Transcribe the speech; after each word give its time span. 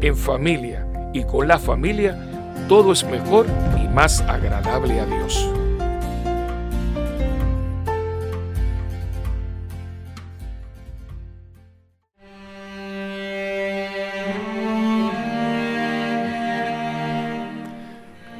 En 0.02 0.14
familia 0.14 1.10
y 1.14 1.24
con 1.24 1.48
la 1.48 1.58
familia, 1.58 2.22
todo 2.68 2.92
es 2.92 3.02
mejor 3.04 3.46
y 3.82 3.88
más 3.88 4.20
agradable 4.20 5.00
a 5.00 5.06
Dios. 5.06 5.50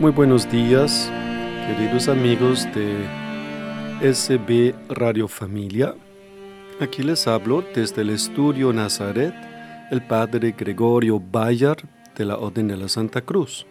Muy 0.06 0.14
buenos 0.14 0.48
días, 0.48 1.10
queridos 1.66 2.06
amigos 2.06 2.64
de 2.76 2.94
SB 4.14 4.72
Radio 4.88 5.26
Familia. 5.26 5.96
Aquí 6.78 7.02
les 7.02 7.26
hablo 7.26 7.64
desde 7.74 8.02
el 8.02 8.10
estudio 8.10 8.72
Nazaret, 8.72 9.34
el 9.90 10.06
padre 10.06 10.54
Gregorio 10.56 11.18
Bayar 11.18 11.78
de 12.16 12.24
la 12.24 12.38
Orden 12.38 12.68
de 12.68 12.76
la 12.76 12.88
Santa 12.88 13.20
Cruz. 13.22 13.66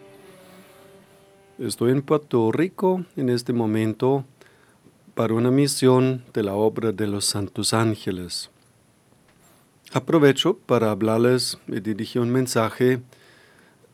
Estoy 1.58 1.92
en 1.92 2.02
Puerto 2.02 2.52
Rico 2.52 3.06
en 3.16 3.30
este 3.30 3.54
momento 3.54 4.26
para 5.14 5.32
una 5.32 5.50
misión 5.50 6.22
de 6.34 6.42
la 6.42 6.52
obra 6.52 6.92
de 6.92 7.06
los 7.06 7.24
Santos 7.24 7.72
Ángeles. 7.72 8.50
Aprovecho 9.90 10.58
para 10.58 10.90
hablarles 10.90 11.56
y 11.66 11.80
dirigir 11.80 12.20
un 12.20 12.30
mensaje 12.30 13.00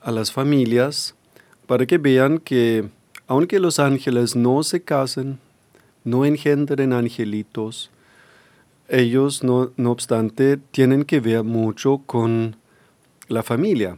a 0.00 0.10
las 0.10 0.32
familias 0.32 1.14
para 1.66 1.86
que 1.86 1.98
vean 1.98 2.38
que 2.38 2.88
aunque 3.26 3.58
los 3.58 3.78
ángeles 3.78 4.36
no 4.36 4.62
se 4.62 4.82
casen, 4.82 5.38
no 6.04 6.24
engendren 6.24 6.92
angelitos, 6.92 7.90
ellos 8.88 9.42
no, 9.42 9.70
no 9.76 9.90
obstante 9.90 10.58
tienen 10.70 11.04
que 11.04 11.20
ver 11.20 11.44
mucho 11.44 12.02
con 12.04 12.56
la 13.28 13.42
familia. 13.42 13.96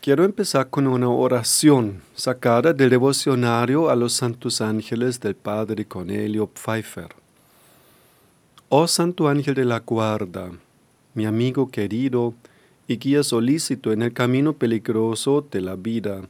Quiero 0.00 0.24
empezar 0.24 0.70
con 0.70 0.86
una 0.86 1.08
oración 1.08 2.00
sacada 2.14 2.72
del 2.72 2.90
devocionario 2.90 3.90
a 3.90 3.96
los 3.96 4.12
santos 4.12 4.60
ángeles 4.60 5.18
del 5.18 5.34
padre 5.34 5.84
Cornelio 5.84 6.46
Pfeiffer. 6.46 7.08
Oh 8.68 8.86
Santo 8.86 9.28
Ángel 9.28 9.54
de 9.54 9.64
la 9.64 9.80
Guarda, 9.80 10.52
mi 11.14 11.26
amigo 11.26 11.68
querido, 11.68 12.34
y 12.88 12.96
guía 12.98 13.22
solícito 13.22 13.92
en 13.92 14.02
el 14.02 14.12
camino 14.12 14.52
peligroso 14.52 15.46
de 15.50 15.60
la 15.60 15.76
vida. 15.76 16.22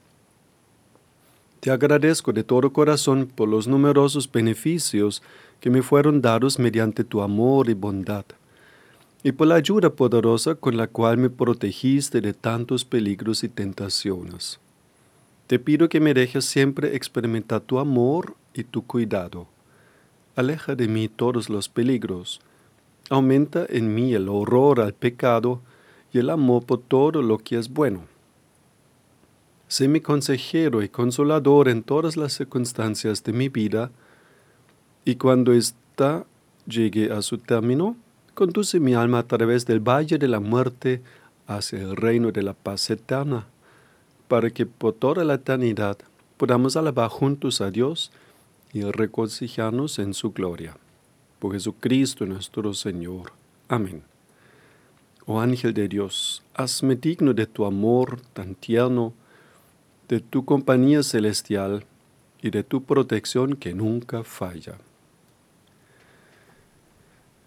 Te 1.61 1.71
agradezco 1.71 2.33
de 2.33 2.45
todo 2.45 2.73
corazón 2.73 3.27
por 3.27 3.49
los 3.49 3.67
numerosos 3.67 4.31
beneficios 4.31 5.23
que 5.61 5.71
me 5.71 5.83
fueron 5.83 6.23
dados 6.23 6.59
mediante 6.59 7.03
tu 7.05 7.23
amor 7.23 7.69
y 7.69 7.75
bondad, 7.75 8.25
y 9.23 9.33
por 9.33 9.49
la 9.49 9.57
ayuda 9.57 9.91
poderosa 9.91 10.55
con 10.55 10.77
la 10.77 10.87
cual 10.87 11.19
me 11.19 11.31
protegiste 11.31 12.21
de 12.21 12.33
tantos 12.33 12.85
peligros 12.85 13.43
y 13.43 13.49
tentaciones. 13.49 14.61
Te 15.47 15.59
pido 15.59 15.89
que 15.89 16.01
me 16.01 16.15
dejes 16.15 16.45
siempre 16.45 16.97
experimentar 16.97 17.61
tu 17.61 17.79
amor 17.79 18.35
y 18.55 18.65
tu 18.65 18.85
cuidado. 18.85 19.47
Aleja 20.35 20.75
de 20.75 20.89
mí 20.89 21.09
todos 21.09 21.49
los 21.49 21.69
peligros. 21.69 22.41
Aumenta 23.11 23.65
en 23.69 23.95
mí 23.95 24.13
el 24.13 24.29
horror 24.29 24.81
al 24.81 24.93
pecado 24.93 25.61
y 26.13 26.19
el 26.19 26.31
amor 26.31 26.65
por 26.65 26.81
todo 26.81 27.23
lo 27.23 27.39
que 27.39 27.59
es 27.59 27.69
bueno. 27.69 28.05
Sé 29.69 29.89
mi 29.89 30.01
consejero 30.01 30.83
y 30.83 30.89
consolador 30.89 31.69
en 31.69 31.83
todas 31.83 32.17
las 32.17 32.33
circunstancias 32.35 33.25
de 33.25 33.33
mi 33.33 33.49
vida, 33.49 33.91
y 35.05 35.17
cuando 35.17 35.53
ésta 35.53 36.25
llegue 36.67 37.13
a 37.13 37.23
su 37.23 37.39
término, 37.39 37.97
conduce 38.35 38.79
mi 38.79 38.95
alma 38.95 39.21
a 39.21 39.27
través 39.27 39.67
del 39.67 39.81
valle 39.81 40.19
de 40.19 40.29
la 40.29 40.41
muerte 40.41 41.03
hacia 41.47 41.81
el 41.81 41.97
reino 41.97 42.33
de 42.33 42.43
la 42.43 42.55
paz 42.55 42.91
eterna, 42.91 43.47
para 44.29 44.51
que 44.51 44.67
por 44.67 44.93
toda 44.95 45.25
la 45.25 45.35
eternidad 45.35 45.99
podamos 46.37 46.77
alabar 46.77 47.09
juntos 47.09 47.61
a 47.61 47.71
Dios 47.71 48.13
y 48.73 48.83
regocijarnos 48.83 49.99
en 49.99 50.15
su 50.15 50.33
gloria. 50.33 50.77
Por 51.39 51.53
Jesucristo 51.53 52.27
nuestro 52.27 52.75
Señor. 52.75 53.33
Amén. 53.69 54.16
Oh 55.27 55.41
ángel 55.41 55.75
de 55.75 55.89
Dios, 55.89 56.43
hazme 56.55 56.95
digno 56.95 57.35
de 57.35 57.47
tu 57.47 57.65
amor 57.65 58.21
tan 58.33 58.55
tierno, 58.55 59.13
de 60.09 60.21
tu 60.21 60.45
compañía 60.45 61.03
celestial 61.03 61.85
y 62.41 62.51
de 62.51 62.63
tu 62.63 62.85
protección 62.85 63.57
que 63.57 63.75
nunca 63.75 64.23
falla. 64.23 64.79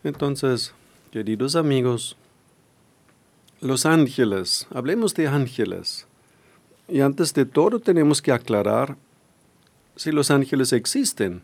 Entonces, 0.04 0.74
queridos 1.12 1.56
amigos, 1.56 2.18
los 3.62 3.86
ángeles, 3.86 4.68
hablemos 4.74 5.14
de 5.14 5.28
ángeles. 5.28 6.06
Y 6.90 7.02
antes 7.02 7.34
de 7.34 7.46
todo 7.46 7.80
tenemos 7.80 8.22
que 8.22 8.32
aclarar 8.32 8.98
si 9.96 10.12
los 10.12 10.32
ángeles 10.32 10.74
existen. 10.74 11.42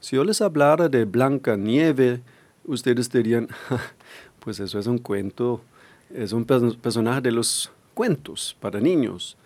Si 0.00 0.16
yo 0.16 0.24
les 0.24 0.40
hablara 0.40 0.88
de 0.88 1.04
Blanca 1.04 1.56
Nieve, 1.56 2.22
ustedes 2.64 3.10
dirían, 3.10 3.48
pues 4.40 4.60
eso 4.60 4.78
es 4.78 4.86
un 4.86 4.98
cuento 4.98 5.62
es 6.14 6.32
un 6.32 6.44
personaje 6.44 7.20
de 7.20 7.32
los 7.32 7.70
cuentos 7.94 8.56
para 8.60 8.80
niños. 8.80 9.36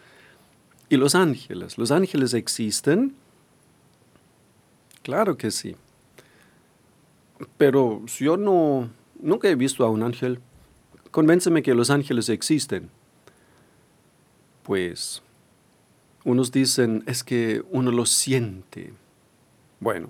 ¿Y 0.88 0.96
los 0.96 1.14
ángeles? 1.14 1.78
¿Los 1.78 1.90
ángeles 1.90 2.34
existen? 2.34 3.14
Claro 5.02 5.36
que 5.36 5.50
sí. 5.50 5.76
Pero 7.58 8.02
si 8.06 8.24
yo 8.24 8.36
no, 8.36 8.90
nunca 9.20 9.48
he 9.48 9.54
visto 9.54 9.84
a 9.84 9.90
un 9.90 10.02
ángel, 10.02 10.40
convénceme 11.10 11.62
que 11.62 11.74
los 11.74 11.90
ángeles 11.90 12.28
existen. 12.28 12.90
Pues 14.62 15.22
unos 16.24 16.52
dicen 16.52 17.02
es 17.06 17.22
que 17.22 17.62
uno 17.70 17.90
lo 17.90 18.06
siente. 18.06 18.94
Bueno, 19.80 20.08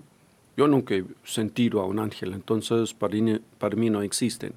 yo 0.56 0.68
nunca 0.68 0.94
he 0.94 1.04
sentido 1.24 1.80
a 1.80 1.86
un 1.86 1.98
ángel, 1.98 2.32
entonces 2.32 2.94
para 2.94 3.76
mí 3.76 3.90
no 3.90 4.02
existen. 4.02 4.54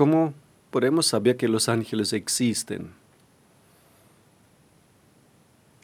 ¿Cómo 0.00 0.32
podemos 0.70 1.04
saber 1.08 1.36
que 1.36 1.46
los 1.46 1.68
ángeles 1.68 2.14
existen? 2.14 2.92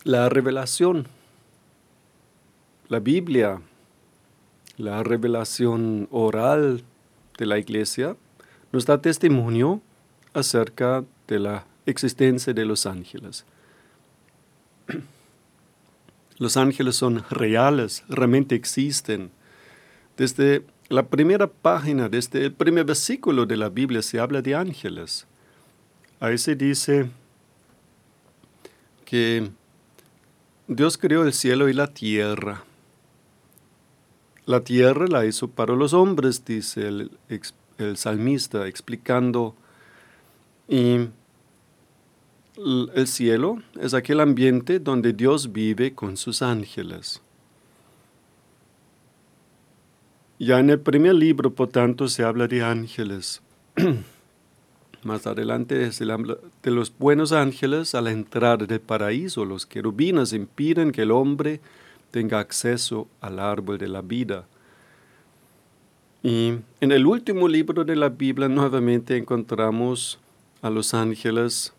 La 0.04 0.30
revelación, 0.30 1.06
la 2.88 2.98
Biblia, 2.98 3.60
la 4.78 5.02
revelación 5.02 6.08
oral 6.10 6.82
de 7.36 7.44
la 7.44 7.58
iglesia 7.58 8.16
nos 8.72 8.86
da 8.86 9.02
testimonio 9.02 9.82
acerca 10.32 11.04
de 11.28 11.38
la 11.38 11.66
existencia 11.84 12.54
de 12.54 12.64
los 12.64 12.86
ángeles. 12.86 13.44
Los 16.38 16.56
ángeles 16.56 16.96
son 16.96 17.22
reales, 17.28 18.02
realmente 18.08 18.54
existen. 18.54 19.30
Desde 20.16 20.64
la 20.88 21.06
primera 21.08 21.46
página, 21.48 22.08
desde 22.08 22.44
el 22.44 22.52
primer 22.52 22.84
versículo 22.84 23.44
de 23.46 23.56
la 23.56 23.68
Biblia, 23.68 24.02
se 24.02 24.20
habla 24.20 24.40
de 24.40 24.54
ángeles. 24.54 25.26
Ahí 26.20 26.38
se 26.38 26.54
dice 26.54 27.10
que 29.04 29.50
Dios 30.68 30.96
creó 30.96 31.24
el 31.24 31.32
cielo 31.32 31.68
y 31.68 31.72
la 31.72 31.88
tierra. 31.88 32.64
La 34.46 34.60
tierra 34.60 35.06
la 35.08 35.26
hizo 35.26 35.48
para 35.48 35.74
los 35.74 35.92
hombres, 35.92 36.44
dice 36.44 36.86
el, 36.86 37.10
el 37.78 37.96
salmista, 37.96 38.68
explicando. 38.68 39.56
Y 40.68 41.08
el 42.94 43.06
cielo 43.06 43.60
es 43.80 43.92
aquel 43.92 44.20
ambiente 44.20 44.78
donde 44.78 45.12
Dios 45.12 45.52
vive 45.52 45.94
con 45.94 46.16
sus 46.16 46.42
ángeles. 46.42 47.20
Ya 50.38 50.58
en 50.58 50.68
el 50.68 50.80
primer 50.80 51.14
libro, 51.14 51.54
por 51.54 51.68
tanto, 51.68 52.08
se 52.08 52.22
habla 52.22 52.46
de 52.46 52.62
ángeles. 52.62 53.40
Más 55.02 55.26
adelante 55.26 55.90
se 55.92 56.10
habla 56.12 56.36
de 56.62 56.70
los 56.70 56.92
buenos 56.98 57.32
ángeles 57.32 57.94
a 57.94 58.02
la 58.02 58.10
entrada 58.10 58.66
del 58.66 58.80
paraíso. 58.80 59.46
Los 59.46 59.64
querubines 59.64 60.34
impiden 60.34 60.92
que 60.92 61.02
el 61.02 61.10
hombre 61.10 61.60
tenga 62.10 62.38
acceso 62.38 63.08
al 63.20 63.38
árbol 63.38 63.78
de 63.78 63.88
la 63.88 64.02
vida. 64.02 64.46
Y 66.22 66.58
en 66.80 66.92
el 66.92 67.06
último 67.06 67.48
libro 67.48 67.84
de 67.84 67.96
la 67.96 68.10
Biblia 68.10 68.48
nuevamente 68.48 69.16
encontramos 69.16 70.18
a 70.60 70.68
los 70.68 70.92
ángeles 70.92 71.72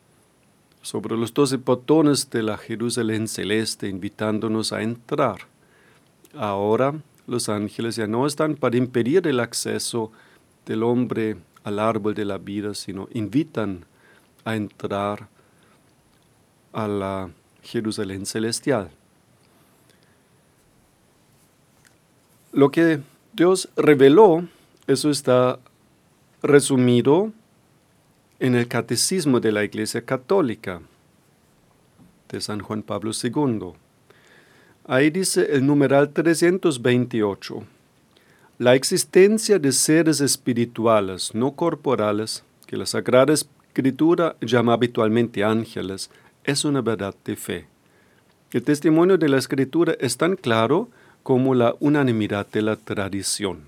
sobre 0.81 1.17
los 1.17 1.33
doce 1.33 1.57
botones 1.57 2.29
de 2.29 2.41
la 2.41 2.57
Jerusalén 2.57 3.27
celeste 3.27 3.87
invitándonos 3.89 4.71
a 4.71 4.81
entrar. 4.81 5.39
Ahora 6.33 6.93
los 7.27 7.49
ángeles 7.49 7.97
ya 7.97 8.07
no 8.07 8.25
están 8.25 8.55
para 8.55 8.77
impedir 8.77 9.27
el 9.27 9.39
acceso 9.39 10.11
del 10.65 10.83
hombre 10.83 11.37
al 11.63 11.79
árbol 11.79 12.15
de 12.15 12.25
la 12.25 12.37
vida, 12.37 12.73
sino 12.73 13.07
invitan 13.13 13.85
a 14.45 14.55
entrar 14.55 15.27
a 16.71 16.87
la 16.87 17.29
Jerusalén 17.61 18.25
celestial. 18.25 18.89
Lo 22.53 22.71
que 22.71 23.01
Dios 23.33 23.69
reveló, 23.75 24.47
eso 24.87 25.09
está 25.09 25.59
resumido 26.41 27.33
en 28.39 28.55
el 28.55 28.67
Catecismo 28.67 29.39
de 29.39 29.51
la 29.51 29.63
Iglesia 29.63 30.05
Católica 30.05 30.81
de 32.29 32.41
San 32.41 32.61
Juan 32.61 32.83
Pablo 32.83 33.11
II. 33.11 33.73
Ahí 34.89 35.09
dice 35.09 35.49
el 35.51 35.65
numeral 35.65 36.13
328. 36.13 37.61
La 38.57 38.73
existencia 38.73 39.59
de 39.59 39.73
seres 39.73 40.21
espirituales 40.21 41.35
no 41.35 41.51
corporales, 41.51 42.45
que 42.65 42.77
la 42.77 42.85
Sagrada 42.85 43.33
Escritura 43.33 44.37
llama 44.39 44.71
habitualmente 44.71 45.43
ángeles, 45.43 46.09
es 46.45 46.63
una 46.63 46.79
verdad 46.79 47.13
de 47.25 47.35
fe. 47.35 47.67
El 48.51 48.63
testimonio 48.63 49.17
de 49.17 49.27
la 49.27 49.37
Escritura 49.37 49.93
es 49.99 50.15
tan 50.15 50.37
claro 50.37 50.87
como 51.21 51.53
la 51.53 51.75
unanimidad 51.81 52.47
de 52.47 52.61
la 52.61 52.77
tradición. 52.77 53.63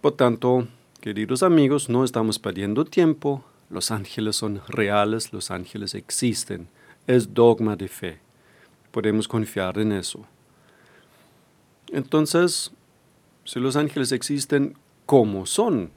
Por 0.00 0.12
tanto, 0.12 0.68
queridos 1.02 1.42
amigos, 1.42 1.90
no 1.90 2.02
estamos 2.02 2.38
perdiendo 2.38 2.86
tiempo. 2.86 3.44
Los 3.68 3.90
ángeles 3.90 4.36
son 4.36 4.62
reales, 4.68 5.34
los 5.34 5.50
ángeles 5.50 5.94
existen. 5.94 6.68
Es 7.06 7.34
dogma 7.34 7.76
de 7.76 7.88
fe. 7.88 8.25
Podemos 8.96 9.28
confiar 9.28 9.78
en 9.78 9.92
eso. 9.92 10.24
Entonces, 11.92 12.70
si 13.44 13.60
los 13.60 13.76
ángeles 13.76 14.10
existen, 14.10 14.74
¿cómo 15.04 15.44
son? 15.44 15.90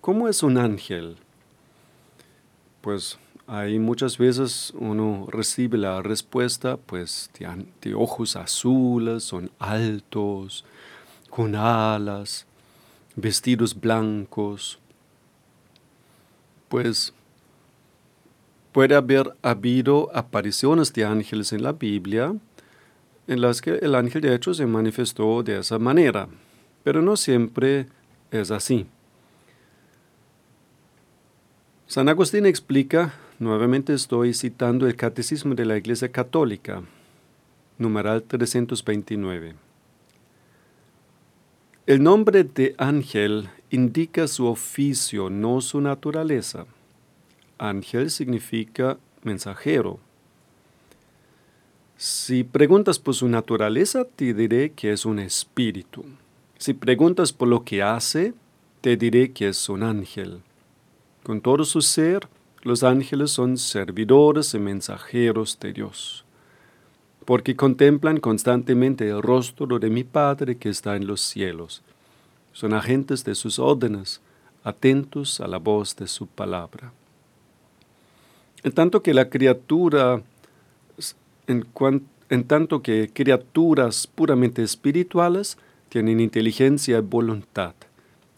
¿Cómo 0.00 0.26
es 0.26 0.42
un 0.42 0.56
ángel? 0.56 1.18
Pues 2.80 3.18
ahí 3.46 3.78
muchas 3.78 4.16
veces 4.16 4.72
uno 4.74 5.26
recibe 5.28 5.76
la 5.76 6.00
respuesta, 6.00 6.78
pues 6.78 7.30
de, 7.82 7.94
ojos 7.94 8.36
azules, 8.36 9.22
son 9.22 9.50
altos, 9.58 10.64
con 11.28 11.54
alas, 11.54 12.46
vestidos 13.16 13.78
blancos. 13.78 14.78
Pues 16.70 17.12
puede 18.74 18.96
haber 18.96 19.36
habido 19.40 20.10
apariciones 20.12 20.92
de 20.92 21.04
ángeles 21.04 21.52
en 21.52 21.62
la 21.62 21.70
Biblia 21.70 22.34
en 23.28 23.40
las 23.40 23.62
que 23.62 23.70
el 23.70 23.94
ángel 23.94 24.20
de 24.20 24.34
hecho 24.34 24.52
se 24.52 24.66
manifestó 24.66 25.44
de 25.44 25.60
esa 25.60 25.78
manera, 25.78 26.28
pero 26.82 27.00
no 27.00 27.16
siempre 27.16 27.86
es 28.32 28.50
así. 28.50 28.84
San 31.86 32.08
Agustín 32.08 32.46
explica, 32.46 33.14
nuevamente 33.38 33.94
estoy 33.94 34.34
citando 34.34 34.88
el 34.88 34.96
Catecismo 34.96 35.54
de 35.54 35.66
la 35.66 35.76
Iglesia 35.76 36.10
Católica, 36.10 36.82
numeral 37.78 38.24
329. 38.24 39.54
El 41.86 42.02
nombre 42.02 42.42
de 42.42 42.74
ángel 42.76 43.48
indica 43.70 44.26
su 44.26 44.46
oficio, 44.46 45.30
no 45.30 45.60
su 45.60 45.80
naturaleza. 45.80 46.66
Ángel 47.58 48.10
significa 48.10 48.98
mensajero. 49.22 49.98
Si 51.96 52.44
preguntas 52.44 52.98
por 52.98 53.14
su 53.14 53.28
naturaleza, 53.28 54.04
te 54.04 54.34
diré 54.34 54.72
que 54.72 54.92
es 54.92 55.06
un 55.06 55.18
espíritu. 55.18 56.04
Si 56.58 56.74
preguntas 56.74 57.32
por 57.32 57.48
lo 57.48 57.64
que 57.64 57.82
hace, 57.82 58.34
te 58.80 58.96
diré 58.96 59.32
que 59.32 59.48
es 59.48 59.68
un 59.68 59.82
ángel. 59.82 60.42
Con 61.22 61.40
todo 61.40 61.64
su 61.64 61.80
ser, 61.80 62.28
los 62.62 62.82
ángeles 62.82 63.30
son 63.30 63.56
servidores 63.58 64.54
y 64.54 64.58
mensajeros 64.58 65.58
de 65.60 65.72
Dios, 65.72 66.24
porque 67.24 67.56
contemplan 67.56 68.18
constantemente 68.18 69.08
el 69.08 69.22
rostro 69.22 69.78
de 69.78 69.90
mi 69.90 70.04
Padre 70.04 70.56
que 70.56 70.68
está 70.68 70.96
en 70.96 71.06
los 71.06 71.20
cielos. 71.20 71.82
Son 72.52 72.74
agentes 72.74 73.24
de 73.24 73.34
sus 73.34 73.58
órdenes, 73.58 74.20
atentos 74.64 75.40
a 75.40 75.46
la 75.46 75.58
voz 75.58 75.96
de 75.96 76.06
su 76.06 76.26
palabra. 76.26 76.92
En 78.64 78.72
tanto 78.72 79.02
que 79.02 79.12
la 79.12 79.28
criatura, 79.28 80.22
en, 81.46 82.44
tanto 82.44 82.82
que 82.82 83.10
criaturas 83.12 84.06
puramente 84.06 84.62
espirituales, 84.62 85.58
tienen 85.90 86.18
inteligencia 86.18 86.96
y 86.96 87.00
voluntad. 87.02 87.74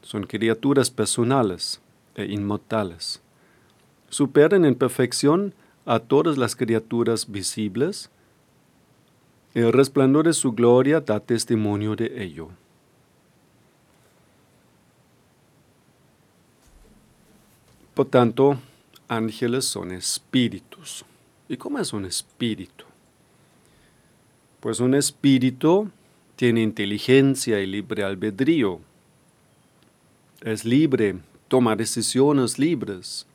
Son 0.02 0.24
criaturas 0.24 0.90
personales 0.90 1.80
e 2.16 2.24
inmortales. 2.24 3.22
Superan 4.08 4.64
en 4.64 4.74
perfección 4.74 5.54
a 5.84 6.00
todas 6.00 6.36
las 6.36 6.56
criaturas 6.56 7.30
visibles. 7.30 8.10
El 9.54 9.72
resplandor 9.72 10.26
de 10.26 10.32
su 10.32 10.52
gloria 10.52 11.00
da 11.00 11.20
testimonio 11.20 11.94
de 11.94 12.24
ello. 12.24 12.48
Por 17.94 18.06
tanto, 18.06 18.58
ángeles 19.08 19.64
son 19.64 19.92
espíritus. 19.92 21.04
¿Y 21.48 21.56
cómo 21.56 21.78
es 21.78 21.92
un 21.92 22.04
espíritu? 22.04 22.84
Pues 24.60 24.80
un 24.80 24.94
espíritu 24.94 25.90
tiene 26.34 26.62
inteligencia 26.62 27.60
y 27.60 27.66
libre 27.66 28.02
albedrío. 28.02 28.80
Es 30.42 30.64
libre, 30.64 31.18
toma 31.48 31.76
decisiones 31.76 32.58
libres. 32.58 33.26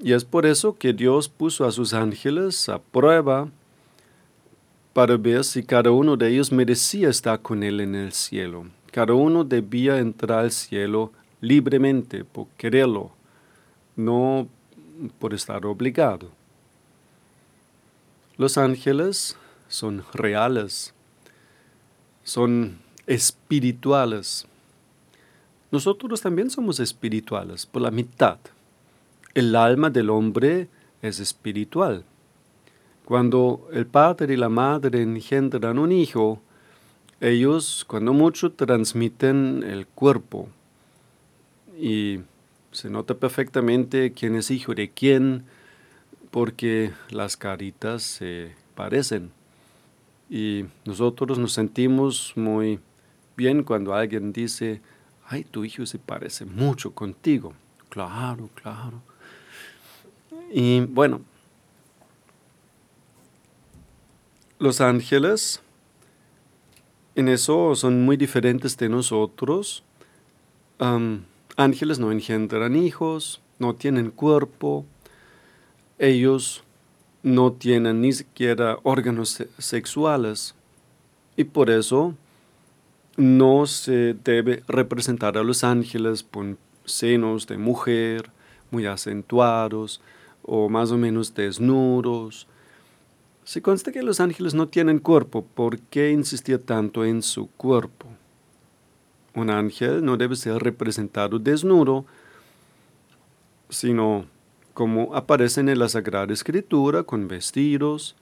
Y 0.00 0.12
es 0.12 0.24
por 0.24 0.46
eso 0.46 0.76
que 0.76 0.92
Dios 0.92 1.28
puso 1.28 1.64
a 1.64 1.72
sus 1.72 1.94
ángeles 1.94 2.68
a 2.68 2.78
prueba 2.78 3.48
para 4.92 5.16
ver 5.16 5.44
si 5.44 5.62
cada 5.62 5.90
uno 5.90 6.16
de 6.16 6.28
ellos 6.28 6.52
merecía 6.52 7.08
estar 7.08 7.40
con 7.42 7.62
Él 7.62 7.80
en 7.80 7.94
el 7.94 8.12
cielo. 8.12 8.66
Cada 8.92 9.14
uno 9.14 9.44
debía 9.44 9.98
entrar 9.98 10.40
al 10.40 10.52
cielo 10.52 11.12
libremente, 11.40 12.24
por 12.24 12.46
quererlo, 12.56 13.15
no 13.96 14.48
por 15.18 15.34
estar 15.34 15.66
obligado. 15.66 16.30
Los 18.36 18.58
ángeles 18.58 19.36
son 19.68 20.04
reales, 20.12 20.94
son 22.22 22.78
espirituales. 23.06 24.46
Nosotros 25.70 26.20
también 26.20 26.50
somos 26.50 26.78
espirituales 26.80 27.66
por 27.66 27.82
la 27.82 27.90
mitad. 27.90 28.38
El 29.34 29.56
alma 29.56 29.90
del 29.90 30.10
hombre 30.10 30.68
es 31.02 31.18
espiritual. 31.20 32.04
Cuando 33.04 33.68
el 33.72 33.86
padre 33.86 34.34
y 34.34 34.36
la 34.36 34.48
madre 34.48 35.02
engendran 35.02 35.78
un 35.78 35.92
hijo, 35.92 36.40
ellos 37.20 37.84
cuando 37.86 38.12
mucho 38.12 38.52
transmiten 38.52 39.62
el 39.66 39.86
cuerpo 39.86 40.48
y 41.78 42.20
se 42.72 42.90
nota 42.90 43.14
perfectamente 43.14 44.12
quién 44.12 44.36
es 44.36 44.50
hijo 44.50 44.74
de 44.74 44.90
quién 44.90 45.44
porque 46.30 46.92
las 47.10 47.36
caritas 47.36 48.02
se 48.02 48.54
parecen. 48.74 49.30
Y 50.28 50.66
nosotros 50.84 51.38
nos 51.38 51.52
sentimos 51.52 52.32
muy 52.36 52.80
bien 53.36 53.62
cuando 53.62 53.94
alguien 53.94 54.32
dice, 54.32 54.80
ay, 55.28 55.44
tu 55.44 55.64
hijo 55.64 55.86
se 55.86 55.98
parece 55.98 56.44
mucho 56.44 56.92
contigo. 56.92 57.54
Claro, 57.88 58.50
claro. 58.54 59.00
Y 60.52 60.80
bueno, 60.80 61.20
los 64.58 64.80
ángeles 64.80 65.60
en 67.14 67.28
eso 67.28 67.74
son 67.74 68.04
muy 68.04 68.16
diferentes 68.16 68.76
de 68.76 68.88
nosotros. 68.88 69.82
Ángeles 71.56 71.98
no 71.98 72.12
engendran 72.12 72.76
hijos, 72.76 73.40
no 73.58 73.74
tienen 73.74 74.10
cuerpo, 74.10 74.84
ellos 75.98 76.62
no 77.22 77.52
tienen 77.52 78.00
ni 78.02 78.12
siquiera 78.12 78.78
órganos 78.82 79.42
sexuales 79.58 80.54
y 81.36 81.44
por 81.44 81.70
eso 81.70 82.14
no 83.16 83.66
se 83.66 84.14
debe 84.14 84.62
representar 84.68 85.38
a 85.38 85.42
los 85.42 85.64
ángeles 85.64 86.22
con 86.22 86.58
senos 86.84 87.46
de 87.46 87.56
mujer 87.56 88.30
muy 88.70 88.86
acentuados 88.86 90.00
o 90.42 90.68
más 90.68 90.92
o 90.92 90.98
menos 90.98 91.34
desnudos. 91.34 92.46
Se 93.44 93.62
consta 93.62 93.92
que 93.92 94.02
los 94.02 94.20
ángeles 94.20 94.54
no 94.54 94.68
tienen 94.68 94.98
cuerpo, 94.98 95.44
¿por 95.44 95.78
qué 95.78 96.10
insistir 96.10 96.58
tanto 96.58 97.04
en 97.04 97.22
su 97.22 97.48
cuerpo? 97.52 98.06
Un 99.36 99.50
ángel 99.50 100.02
no 100.02 100.16
debe 100.16 100.34
ser 100.34 100.62
representado 100.62 101.38
desnudo, 101.38 102.06
sino 103.68 104.24
como 104.72 105.14
aparecen 105.14 105.68
en 105.68 105.78
la 105.78 105.90
Sagrada 105.90 106.32
Escritura 106.32 107.02
con 107.02 107.28
vestidos, 107.28 108.16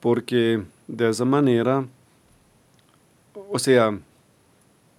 porque 0.00 0.62
de 0.86 1.08
esa 1.08 1.24
manera, 1.24 1.86
o 3.50 3.58
sea, 3.58 3.98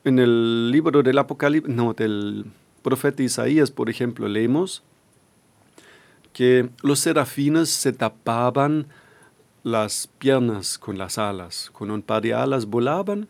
en 0.04 0.20
el 0.20 0.72
libro 0.72 1.04
del 1.04 1.20
Apocalipsis, 1.20 1.74
no, 1.74 1.94
del 1.94 2.46
profeta 2.82 3.22
Isaías, 3.22 3.70
por 3.70 3.92
ejemplo, 3.92 4.28
leemos 4.28 4.82
que 6.34 6.68
los 6.82 7.00
serafines 7.00 7.70
se 7.70 7.94
tapaban 7.94 8.88
las 9.62 10.08
piernas 10.18 10.80
con 10.80 10.98
las 10.98 11.20
alas, 11.20 11.70
con 11.74 11.92
un 11.92 12.02
par 12.02 12.24
de 12.24 12.34
alas 12.34 12.66
volaban 12.66 13.28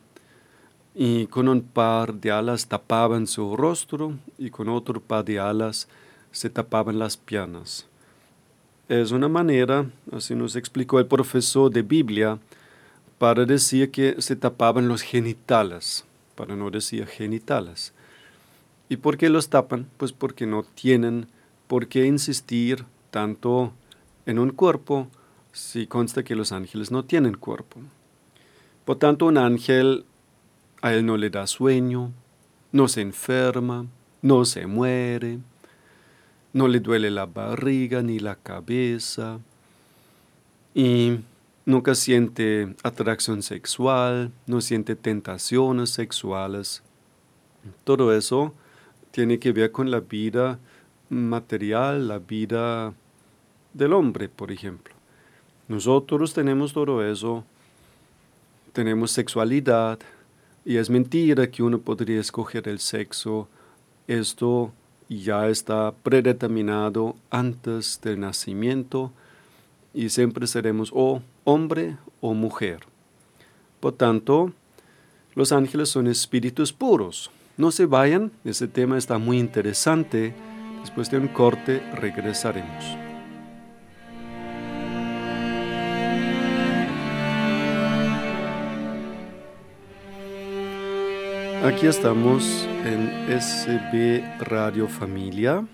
y 0.99 1.27
con 1.27 1.47
un 1.47 1.61
par 1.61 2.15
de 2.15 2.31
alas 2.31 2.67
tapaban 2.67 3.27
su 3.27 3.55
rostro 3.55 4.15
y 4.39 4.49
con 4.49 4.67
otro 4.67 4.99
par 4.99 5.23
de 5.23 5.39
alas 5.39 5.87
se 6.31 6.49
tapaban 6.49 6.97
las 6.97 7.17
piernas. 7.17 7.85
Es 8.89 9.11
una 9.11 9.27
manera, 9.27 9.85
así 10.11 10.33
nos 10.33 10.55
explicó 10.55 10.97
el 10.97 11.05
profesor 11.05 11.69
de 11.69 11.83
Biblia, 11.83 12.39
para 13.19 13.45
decir 13.45 13.91
que 13.91 14.19
se 14.23 14.35
tapaban 14.35 14.87
los 14.87 15.03
genitales, 15.03 16.03
para 16.33 16.55
no 16.55 16.71
decir 16.71 17.05
genitales. 17.05 17.93
¿Y 18.89 18.97
por 18.97 19.17
qué 19.17 19.29
los 19.29 19.49
tapan? 19.49 19.87
Pues 19.97 20.13
porque 20.13 20.47
no 20.47 20.63
tienen 20.63 21.27
por 21.67 21.87
qué 21.87 22.07
insistir 22.07 22.85
tanto 23.11 23.71
en 24.25 24.39
un 24.39 24.49
cuerpo 24.49 25.07
si 25.51 25.85
consta 25.85 26.23
que 26.23 26.35
los 26.35 26.51
ángeles 26.51 26.89
no 26.89 27.05
tienen 27.05 27.35
cuerpo. 27.37 27.81
Por 28.83 28.97
tanto, 28.97 29.27
un 29.27 29.37
ángel 29.37 30.03
a 30.81 30.93
él 30.93 31.05
no 31.05 31.17
le 31.17 31.29
da 31.29 31.47
sueño, 31.47 32.11
no 32.71 32.87
se 32.87 33.01
enferma, 33.01 33.85
no 34.21 34.45
se 34.45 34.67
muere, 34.67 35.39
no 36.53 36.67
le 36.67 36.79
duele 36.79 37.11
la 37.11 37.25
barriga 37.25 38.01
ni 38.01 38.19
la 38.19 38.35
cabeza 38.35 39.39
y 40.73 41.19
nunca 41.65 41.95
siente 41.95 42.75
atracción 42.83 43.41
sexual, 43.41 44.31
no 44.45 44.61
siente 44.61 44.95
tentaciones 44.95 45.89
sexuales. 45.89 46.83
Todo 47.83 48.15
eso 48.15 48.53
tiene 49.11 49.39
que 49.39 49.51
ver 49.51 49.71
con 49.71 49.91
la 49.91 49.99
vida 49.99 50.59
material, 51.09 52.07
la 52.07 52.19
vida 52.19 52.93
del 53.73 53.93
hombre, 53.93 54.29
por 54.29 54.51
ejemplo. 54.51 54.93
Nosotros 55.67 56.33
tenemos 56.33 56.73
todo 56.73 57.05
eso, 57.05 57.43
tenemos 58.73 59.11
sexualidad, 59.11 59.99
y 60.67 60.75
es 60.75 60.89
mentira 60.89 61.49
que 61.49 61.63
uno 61.63 61.79
podría 61.79 62.19
escoger 62.19 62.67
el 62.67 62.79
sexo. 62.79 63.47
Esto 64.05 64.73
ya 65.07 65.47
está 65.47 65.93
predeterminado 66.03 67.15
antes 67.29 68.01
del 68.03 68.19
nacimiento 68.19 69.13
y 69.93 70.09
siempre 70.09 70.45
seremos 70.45 70.91
o 70.93 71.21
hombre 71.45 71.95
o 72.19 72.33
mujer. 72.33 72.81
Por 73.79 73.93
tanto, 73.93 74.51
los 75.35 75.53
ángeles 75.53 75.87
son 75.87 76.05
espíritus 76.07 76.73
puros. 76.73 77.31
No 77.55 77.71
se 77.71 77.85
vayan, 77.85 78.33
ese 78.43 78.67
tema 78.67 78.97
está 78.97 79.19
muy 79.19 79.39
interesante. 79.39 80.35
Después 80.81 81.09
de 81.09 81.17
un 81.17 81.29
corte 81.29 81.79
regresaremos. 81.93 83.06
Aquí 91.63 91.87
estamos 91.87 92.67
en 92.85 93.09
SB 93.41 94.43
Radio 94.45 94.87
Familia, 94.87 95.67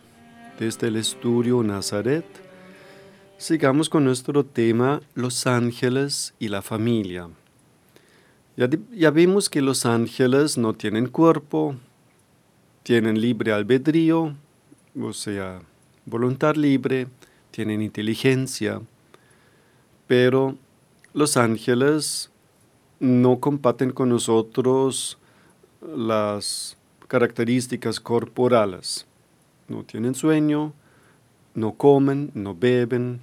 desde 0.58 0.88
el 0.88 0.96
estudio 0.96 1.62
Nazaret. 1.62 2.26
Sigamos 3.38 3.90
con 3.90 4.06
nuestro 4.06 4.46
tema 4.46 5.02
Los 5.14 5.46
ángeles 5.46 6.34
y 6.40 6.48
la 6.48 6.62
familia. 6.62 7.30
Ya, 8.56 8.70
ya 8.92 9.12
vimos 9.12 9.50
que 9.50 9.62
los 9.62 9.86
ángeles 9.86 10.58
no 10.58 10.74
tienen 10.74 11.08
cuerpo, 11.08 11.76
tienen 12.84 13.20
libre 13.20 13.52
albedrío, 13.52 14.36
o 15.00 15.14
sea, 15.14 15.62
voluntad 16.06 16.56
libre, 16.56 17.08
tienen 17.52 17.82
inteligencia, 17.82 18.82
pero 20.08 20.58
los 21.14 21.36
ángeles 21.36 22.32
no 23.00 23.40
comparten 23.40 23.92
con 23.92 24.10
nosotros 24.10 25.18
las 25.96 26.78
características 27.08 28.00
corporales. 28.00 29.06
No 29.68 29.84
tienen 29.84 30.16
sueño, 30.16 30.74
no 31.56 31.74
comen, 31.74 32.32
no 32.34 32.56
beben. 32.56 33.22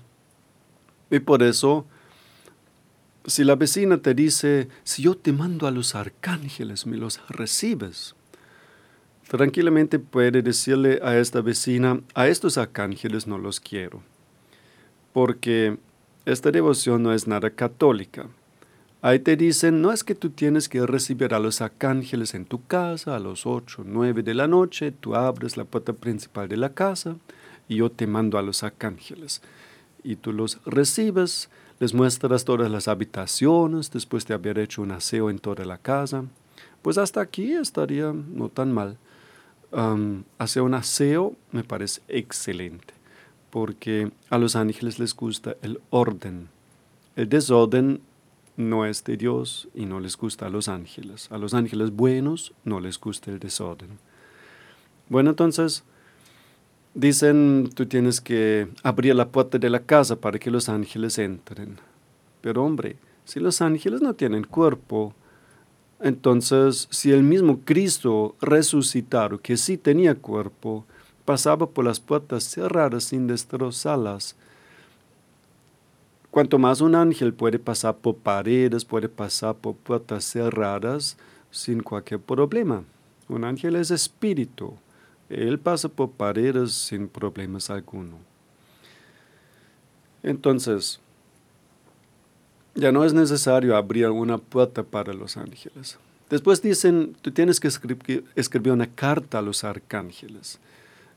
Y 1.11 1.19
por 1.21 1.43
eso, 1.43 1.87
si 3.27 3.45
la 3.45 3.57
vecina 3.57 3.99
te 3.99 4.15
dice, 4.15 4.69
si 4.85 5.03
yo 5.03 5.17
te 5.17 5.33
mando 5.33 5.67
a 5.67 5.71
los 5.71 5.95
arcángeles, 5.95 6.87
me 6.87 6.97
los 6.97 7.21
recibes, 7.29 8.15
tranquilamente 9.29 9.99
puede 9.99 10.43
decirle 10.43 11.01
a 11.03 11.17
esta 11.17 11.41
vecina, 11.41 12.01
a 12.15 12.29
estos 12.29 12.59
arcángeles 12.59 13.27
no 13.27 13.39
los 13.39 13.61
quiero, 13.61 14.03
porque 15.13 15.79
esta 16.25 16.51
devoción 16.51 17.03
no 17.03 17.13
es 17.13 17.27
nada 17.27 17.51
católica. 17.51 18.29
Ahí 19.03 19.19
te 19.19 19.35
dicen, 19.35 19.81
no 19.81 19.93
es 19.93 20.05
que 20.05 20.15
tú 20.15 20.29
tienes 20.29 20.69
que 20.69 20.85
recibir 20.87 21.33
a 21.33 21.39
los 21.39 21.63
arcángeles 21.63 22.35
en 22.35 22.45
tu 22.45 22.67
casa 22.67 23.17
a 23.17 23.19
las 23.19 23.47
8, 23.47 23.85
9 23.87 24.23
de 24.23 24.35
la 24.35 24.47
noche, 24.47 24.93
tú 24.93 25.15
abres 25.15 25.57
la 25.57 25.65
puerta 25.65 25.95
principal 25.95 26.49
de 26.49 26.59
la 26.59 26.75
casa 26.75 27.17
y 27.67 27.77
yo 27.77 27.91
te 27.91 28.07
mando 28.07 28.37
a 28.37 28.43
los 28.43 28.63
arcángeles. 28.63 29.41
Y 30.05 30.17
tú 30.17 30.35
los 30.35 30.61
recibes, 30.67 31.49
les 31.79 31.95
muestras 31.95 32.45
todas 32.45 32.71
las 32.71 32.89
habitaciones 32.89 33.91
después 33.91 34.27
de 34.27 34.35
haber 34.35 34.59
hecho 34.59 34.83
un 34.83 34.93
aseo 34.93 35.31
en 35.31 35.39
toda 35.39 35.65
la 35.65 35.79
casa. 35.79 36.25
Pues 36.83 36.99
hasta 36.99 37.23
aquí 37.23 37.53
estaría 37.53 38.13
no 38.13 38.51
tan 38.51 38.71
mal. 38.71 38.99
hacer 40.37 40.63
un 40.63 40.75
aseo 40.75 41.37
me 41.53 41.65
parece 41.65 42.03
excelente, 42.07 42.93
porque 43.49 44.13
a 44.29 44.37
los 44.37 44.57
ángeles 44.57 44.99
les 44.99 45.17
gusta 45.17 45.57
el 45.63 45.81
orden. 45.89 46.49
El 47.17 47.31
desorden 47.31 48.03
no 48.61 48.87
es 48.87 49.03
de 49.05 49.17
Dios 49.17 49.69
y 49.75 49.87
no 49.87 50.01
les 50.01 50.17
gusta 50.17 50.47
a 50.47 50.51
los 50.51 50.69
ángeles. 50.69 51.29
A 51.31 51.39
los 51.39 51.55
ángeles 51.55 51.91
buenos 51.91 52.53
no 52.65 52.81
les 52.81 52.99
gusta 52.99 53.31
el 53.31 53.39
desorden. 53.39 53.99
Bueno, 55.09 55.31
entonces 55.31 55.83
dicen, 56.95 57.71
tú 57.75 57.87
tienes 57.87 58.21
que 58.21 58.69
abrir 58.83 59.15
la 59.15 59.29
puerta 59.29 59.59
de 59.59 59.71
la 59.71 59.81
casa 59.81 60.17
para 60.17 60.39
que 60.39 60.51
los 60.51 60.69
ángeles 60.69 61.19
entren. 61.19 61.79
Pero 62.41 62.65
hombre, 62.65 62.97
si 63.25 63.41
los 63.41 63.61
ángeles 63.61 64.03
no 64.03 64.15
tienen 64.15 64.45
cuerpo, 64.45 65.15
entonces 66.01 66.89
si 66.91 67.13
el 67.13 67.23
mismo 67.23 67.61
Cristo 67.65 68.37
resucitado, 68.41 69.39
que 69.39 69.57
sí 69.57 69.77
tenía 69.77 70.15
cuerpo, 70.15 70.85
pasaba 71.25 71.67
por 71.67 71.85
las 71.85 72.01
puertas 72.01 72.45
cerradas 72.45 73.05
sin 73.05 73.27
destrozarlas, 73.27 74.37
Cuanto 76.31 76.59
más 76.59 76.81
un 76.81 76.95
ángel 76.95 77.35
puede 77.35 77.59
pasar 77.59 77.97
por 77.97 78.17
paredes, 78.17 78.85
puede 78.85 79.09
pasar 79.09 79.57
por 79.57 79.75
puertas 79.75 80.25
cerradas 80.25 81.17
sin 81.51 81.83
cualquier 81.83 82.21
problema. 82.21 82.85
Un 83.29 83.45
ángel 83.45 83.77
es 83.77 83.91
espíritu. 83.91 84.75
Él 85.29 85.59
pasa 85.59 85.89
por 85.89 86.11
paredes 86.11 86.73
sin 86.73 87.09
problemas 87.09 87.71
alguno. 87.71 88.19
Entonces, 90.23 91.01
ya 92.75 92.93
no 92.93 93.05
es 93.05 93.13
necesario 93.13 93.77
abrir 93.77 94.09
una 94.09 94.39
puerta 94.39 94.83
para 94.83 95.13
los 95.13 95.37
ángeles. 95.37 95.99
Después 96.29 96.63
dicen, 96.63 97.17
tú 97.23 97.33
tienes 97.33 97.59
que 97.59 97.69
escribir 97.69 98.73
una 98.73 98.87
carta 98.87 99.41
a 99.41 99.43
los 99.43 99.65
arcángeles. 99.65 100.61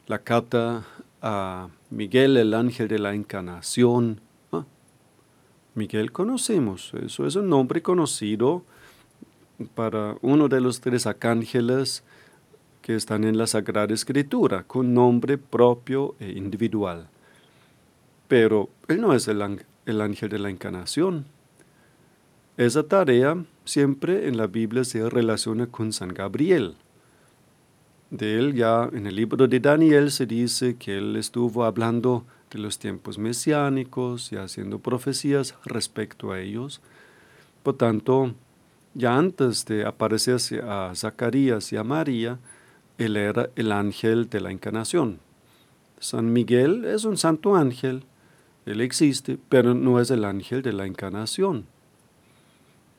La 0.08 0.20
carta 0.20 0.86
a 1.22 1.70
Miguel, 1.92 2.38
el 2.38 2.56
ángel 2.56 2.88
de 2.88 2.98
la 2.98 3.14
encarnación, 3.14 4.20
Miguel 5.76 6.12
conocemos, 6.12 6.94
eso 7.04 7.26
es 7.26 7.36
un 7.36 7.50
nombre 7.50 7.82
conocido 7.82 8.64
para 9.74 10.18
uno 10.22 10.48
de 10.48 10.62
los 10.62 10.82
tres 10.82 11.08
arcángeles 11.08 12.04
que 12.84 12.96
están 12.96 13.24
en 13.24 13.38
la 13.38 13.48
Sagrada 13.48 13.94
Escritura, 13.94 14.64
con 14.64 14.94
nombre 14.94 15.38
propio 15.38 16.16
e 16.20 16.32
individual. 16.32 17.08
Pero 18.28 18.70
él 18.88 19.02
no 19.02 19.14
es 19.14 19.28
el, 19.28 19.42
ángel 19.42 20.30
de 20.30 20.40
la 20.40 20.50
encarnación. 20.50 21.26
Esa 22.58 22.84
tarea 22.84 23.44
siempre 23.66 24.28
en 24.28 24.38
la 24.38 24.48
Biblia 24.48 24.84
se 24.84 25.10
relaciona 25.10 25.68
con 25.68 25.94
San 25.94 26.10
Gabriel. 26.10 26.76
De 28.12 28.38
él 28.38 28.54
ya 28.54 28.90
en 28.92 29.08
el 29.08 29.16
libro 29.16 29.48
de 29.48 29.60
Daniel 29.60 30.12
se 30.12 30.28
dice 30.28 30.76
que 30.76 30.98
él 30.98 31.16
estuvo 31.16 31.64
hablando 31.64 32.26
de 32.54 32.60
los 32.60 32.78
tiempos 32.80 33.18
mesiánicos 33.18 34.32
y 34.32 34.38
haciendo 34.38 34.80
profecías 34.80 35.56
respecto 35.66 36.32
a 36.32 36.40
ellos. 36.40 36.82
Por 37.64 37.76
tanto, 37.76 38.34
ya 38.94 39.18
antes 39.18 39.66
de 39.66 39.86
aparecerse 39.86 40.62
a 40.62 40.94
Zacarías 40.96 41.74
y 41.74 41.78
a 41.78 41.84
María, 41.84 42.40
él 42.98 43.18
era 43.18 43.50
el 43.56 43.72
ángel 43.72 44.30
de 44.30 44.40
la 44.40 44.52
encarnación. 44.52 45.20
San 46.00 46.32
Miguel 46.32 46.86
es 46.86 47.06
un 47.06 47.18
santo 47.18 47.56
ángel, 47.56 48.04
él 48.66 48.82
existe, 48.82 49.40
pero 49.50 49.74
no 49.74 50.00
es 50.00 50.12
el 50.12 50.24
ángel 50.24 50.62
de 50.62 50.74
la 50.74 50.86
encarnación. 50.86 51.66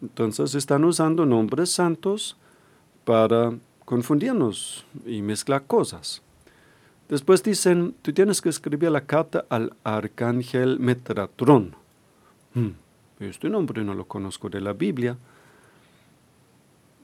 Entonces 0.02 0.54
están 0.54 0.84
usando 0.84 1.24
nombres 1.24 1.70
santos 1.70 2.36
para 3.04 3.56
confundirnos 3.84 4.84
y 5.06 5.22
mezclar 5.22 5.64
cosas. 5.66 6.22
Después 7.08 7.42
dicen, 7.42 7.94
tú 8.00 8.12
tienes 8.12 8.40
que 8.40 8.48
escribir 8.48 8.90
la 8.90 9.02
carta 9.02 9.44
al 9.50 9.74
arcángel 9.84 10.78
Metatron. 10.80 11.76
Hmm, 12.54 12.70
este 13.20 13.50
nombre 13.50 13.84
no 13.84 13.94
lo 13.94 14.06
conozco 14.06 14.48
de 14.48 14.60
la 14.60 14.72
Biblia. 14.72 15.16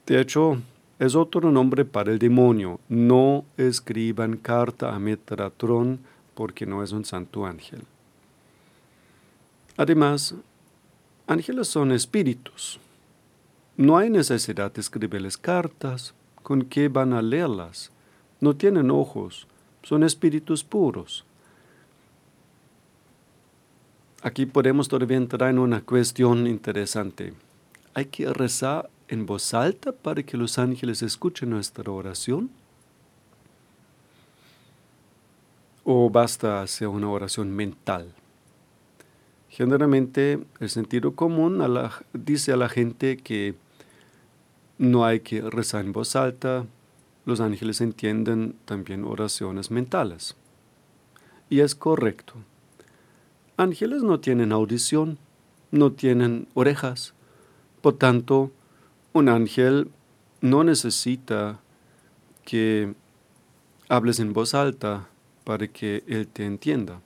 De 0.07 0.19
hecho, 0.19 0.57
es 0.97 1.15
otro 1.15 1.51
nombre 1.51 1.85
para 1.85 2.11
el 2.11 2.19
demonio. 2.19 2.79
No 2.89 3.45
escriban 3.57 4.37
carta 4.37 4.93
a 4.93 4.99
Metatron 4.99 5.99
porque 6.33 6.65
no 6.65 6.83
es 6.83 6.91
un 6.91 7.05
santo 7.05 7.45
ángel. 7.45 7.83
Además, 9.77 10.35
ángeles 11.27 11.67
son 11.67 11.91
espíritus. 11.91 12.79
No 13.77 13.97
hay 13.97 14.09
necesidad 14.09 14.71
de 14.73 14.81
escribirles 14.81 15.37
cartas. 15.37 16.13
¿Con 16.41 16.63
qué 16.63 16.87
van 16.87 17.13
a 17.13 17.21
leerlas? 17.21 17.91
No 18.39 18.55
tienen 18.55 18.89
ojos, 18.89 19.47
son 19.83 20.03
espíritus 20.03 20.63
puros. 20.63 21.25
Aquí 24.23 24.45
podemos 24.45 24.87
todavía 24.87 25.17
entrar 25.17 25.49
en 25.49 25.57
una 25.57 25.81
cuestión 25.81 26.45
interesante. 26.45 27.33
¿Hay 27.93 28.05
que 28.05 28.31
rezar 28.31 28.89
en 29.07 29.25
voz 29.25 29.53
alta 29.53 29.91
para 29.91 30.21
que 30.23 30.37
los 30.37 30.59
ángeles 30.59 31.01
escuchen 31.01 31.49
nuestra 31.49 31.91
oración? 31.91 32.51
¿O 35.83 36.09
basta 36.09 36.61
hacer 36.61 36.87
una 36.87 37.09
oración 37.09 37.51
mental? 37.51 38.13
Generalmente 39.49 40.39
el 40.59 40.69
sentido 40.69 41.15
común 41.15 41.61
dice 42.13 42.53
a 42.53 42.57
la 42.57 42.69
gente 42.69 43.17
que 43.17 43.55
no 44.77 45.03
hay 45.03 45.19
que 45.19 45.41
rezar 45.41 45.83
en 45.83 45.91
voz 45.91 46.15
alta, 46.15 46.65
los 47.25 47.39
ángeles 47.39 47.81
entienden 47.81 48.55
también 48.65 49.03
oraciones 49.03 49.71
mentales. 49.71 50.35
Y 51.49 51.59
es 51.59 51.75
correcto. 51.75 52.35
Ángeles 53.57 54.03
no 54.03 54.19
tienen 54.19 54.51
audición, 54.51 55.17
no 55.71 55.91
tienen 55.91 56.47
orejas. 56.53 57.13
Por 57.81 57.97
tanto, 57.97 58.51
un 59.13 59.29
ángel 59.29 59.89
no 60.41 60.63
necesita 60.63 61.59
que 62.45 62.93
hables 63.89 64.19
en 64.19 64.33
voz 64.33 64.53
alta 64.53 65.09
para 65.43 65.67
que 65.67 66.03
él 66.07 66.27
te 66.27 66.45
entienda. 66.45 67.01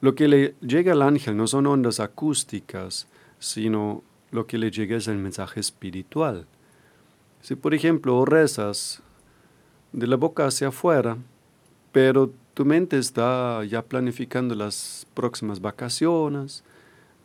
Lo 0.00 0.14
que 0.14 0.28
le 0.28 0.54
llega 0.60 0.92
al 0.92 1.02
ángel 1.02 1.36
no 1.36 1.46
son 1.46 1.66
ondas 1.66 2.00
acústicas, 2.00 3.06
sino 3.38 4.02
lo 4.30 4.46
que 4.46 4.58
le 4.58 4.70
llega 4.70 4.96
es 4.96 5.08
el 5.08 5.18
mensaje 5.18 5.60
espiritual. 5.60 6.46
Si 7.42 7.54
por 7.54 7.74
ejemplo 7.74 8.24
rezas 8.24 9.02
de 9.92 10.06
la 10.06 10.16
boca 10.16 10.46
hacia 10.46 10.68
afuera, 10.68 11.16
pero 11.92 12.30
tu 12.54 12.64
mente 12.64 12.98
está 12.98 13.64
ya 13.64 13.82
planificando 13.82 14.54
las 14.54 15.06
próximas 15.14 15.60
vacaciones, 15.60 16.64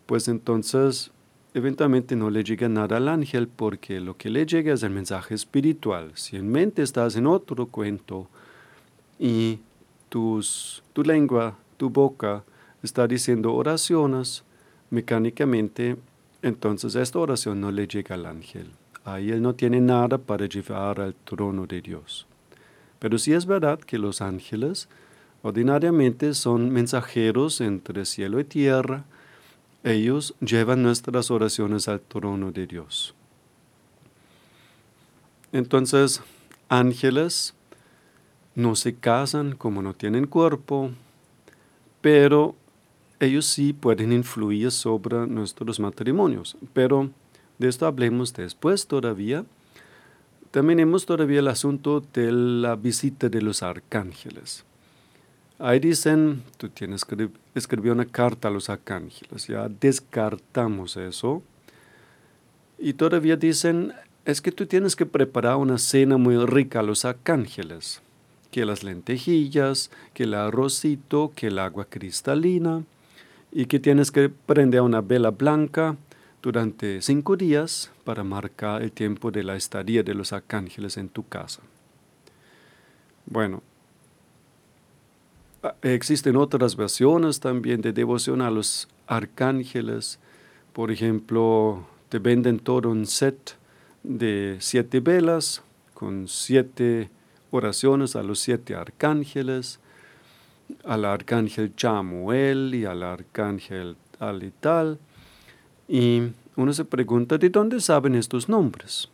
pues 0.06 0.28
entonces 0.28 1.12
eventualmente 1.54 2.16
no 2.16 2.30
le 2.30 2.44
llega 2.44 2.70
nada 2.70 2.98
al 2.98 3.08
ángel 3.08 3.48
porque 3.48 4.00
lo 4.00 4.18
que 4.18 4.30
le 4.30 4.46
llega 4.46 4.74
es 4.74 4.84
el 4.84 4.92
mensaje 4.92 5.36
espiritual. 5.36 6.12
Si 6.16 6.38
en 6.38 6.50
mente 6.50 6.82
estás 6.82 7.16
en 7.16 7.28
otro 7.28 7.68
cuento 7.68 8.28
y 9.20 9.60
tus, 10.10 10.84
tu 10.94 11.04
lengua, 11.04 11.58
tu 11.78 11.90
boca 11.90 12.44
está 12.84 13.08
diciendo 13.08 13.54
oraciones, 13.54 14.44
mecánicamente, 14.90 15.98
entonces 16.42 16.96
esta 16.96 17.20
oración 17.20 17.62
no 17.62 17.72
le 17.72 17.88
llega 17.88 18.16
al 18.16 18.26
ángel. 18.26 18.72
Ahí 19.04 19.32
él 19.32 19.42
no 19.42 19.56
tiene 19.56 19.82
nada 19.82 20.18
para 20.18 20.46
llevar 20.46 21.00
al 21.00 21.16
trono 21.16 21.66
de 21.66 21.82
Dios. 21.82 22.28
Pero 23.02 23.18
sí 23.18 23.34
es 23.34 23.48
verdad 23.48 23.80
que 23.80 23.98
los 23.98 24.22
ángeles 24.22 24.88
ordinariamente 25.42 26.36
son 26.36 26.70
mensajeros 26.70 27.60
entre 27.60 28.06
cielo 28.06 28.40
y 28.40 28.44
tierra. 28.44 29.06
Ellos 29.84 30.36
llevan 30.40 30.84
nuestras 30.84 31.32
oraciones 31.32 31.88
al 31.88 32.00
trono 32.00 32.52
de 32.52 32.68
Dios. 32.68 33.16
Entonces, 35.52 36.22
ángeles 36.70 37.56
no 38.54 38.76
se 38.76 38.94
casan 38.94 39.56
como 39.56 39.82
no 39.82 39.96
tienen 39.96 40.28
cuerpo, 40.28 40.92
pero 42.02 42.56
ellos 43.20 43.48
sí 43.48 43.74
pueden 43.74 44.14
influir 44.14 44.70
sobre 44.70 45.26
nuestros 45.26 45.80
matrimonios. 45.80 46.56
Pero 46.74 47.10
de 47.58 47.68
esto 47.68 47.88
hablemos 47.88 48.32
después 48.34 48.86
todavía. 48.86 49.44
También 50.52 50.82
hemos 50.82 51.06
todavía 51.06 51.40
el 51.40 51.48
asunto 51.48 52.04
de 52.14 52.30
la 52.30 52.76
visita 52.76 53.30
de 53.30 53.42
los 53.42 53.64
arcángeles. 53.64 54.66
Ahí 55.58 55.80
dicen, 55.80 56.44
tú 56.58 56.68
tienes 56.68 57.06
que 57.06 57.30
escribir 57.56 57.94
una 57.94 58.06
carta 58.06 58.50
a 58.50 58.52
los 58.52 58.70
arcángeles, 58.70 59.48
ya 59.48 59.70
descartamos 59.70 60.98
eso. 60.98 61.42
Y 62.78 62.94
todavía 62.94 63.38
dicen, 63.38 63.94
es 64.26 64.42
que 64.42 64.52
tú 64.52 64.66
tienes 64.66 64.98
que 64.98 65.06
preparar 65.06 65.56
una 65.56 65.78
cena 65.78 66.18
muy 66.18 66.36
rica 66.46 66.82
a 66.82 66.84
los 66.84 67.06
arcángeles, 67.06 68.02
que 68.52 68.66
las 68.66 68.84
lentejillas, 68.84 69.90
que 70.14 70.24
el 70.24 70.34
arrocito, 70.34 71.32
que 71.34 71.48
el 71.48 71.60
agua 71.60 71.86
cristalina, 71.86 72.84
y 73.54 73.68
que 73.68 73.80
tienes 73.80 74.12
que 74.12 74.28
prender 74.30 74.82
una 74.82 75.00
vela 75.00 75.30
blanca 75.30 75.96
durante 76.42 77.02
cinco 77.02 77.38
días 77.38 77.92
para 78.04 78.24
marcar 78.24 78.82
el 78.82 78.92
tiempo 78.92 79.32
de 79.32 79.44
la 79.44 79.56
estadía 79.56 80.04
de 80.04 80.16
los 80.16 80.34
arcángeles 80.34 80.98
en 80.98 81.10
tu 81.10 81.28
casa. 81.28 81.62
Bueno, 83.26 83.62
ah, 85.62 85.76
existen 85.84 86.36
otras 86.36 86.76
versiones 86.76 87.40
también 87.40 87.82
de 87.82 87.94
devoción 87.94 88.42
a 88.42 88.50
los 88.50 88.88
arcángeles. 89.08 90.20
Por 90.74 90.92
ejemplo, 90.92 91.86
te 92.10 92.18
venden 92.18 92.60
todo 92.60 92.90
un 92.90 93.06
set 93.06 93.56
de 94.04 94.58
siete 94.60 95.00
velas 95.00 95.62
con 95.94 96.28
siete 96.28 97.10
oraciones 97.52 98.16
a 98.16 98.24
los 98.24 98.40
siete 98.40 98.74
arcángeles, 98.74 99.80
al 100.84 101.06
arcángel 101.06 101.76
Chamuel 101.76 102.74
y 102.74 102.86
al 102.86 103.04
arcángel 103.04 103.98
tal 104.60 104.98
y 105.92 106.32
uno 106.56 106.72
se 106.72 106.86
pregunta, 106.86 107.38
¿de 107.38 107.50
dónde 107.50 107.82
saben 107.82 108.16
estos 108.16 108.48
nombres? 108.48 109.10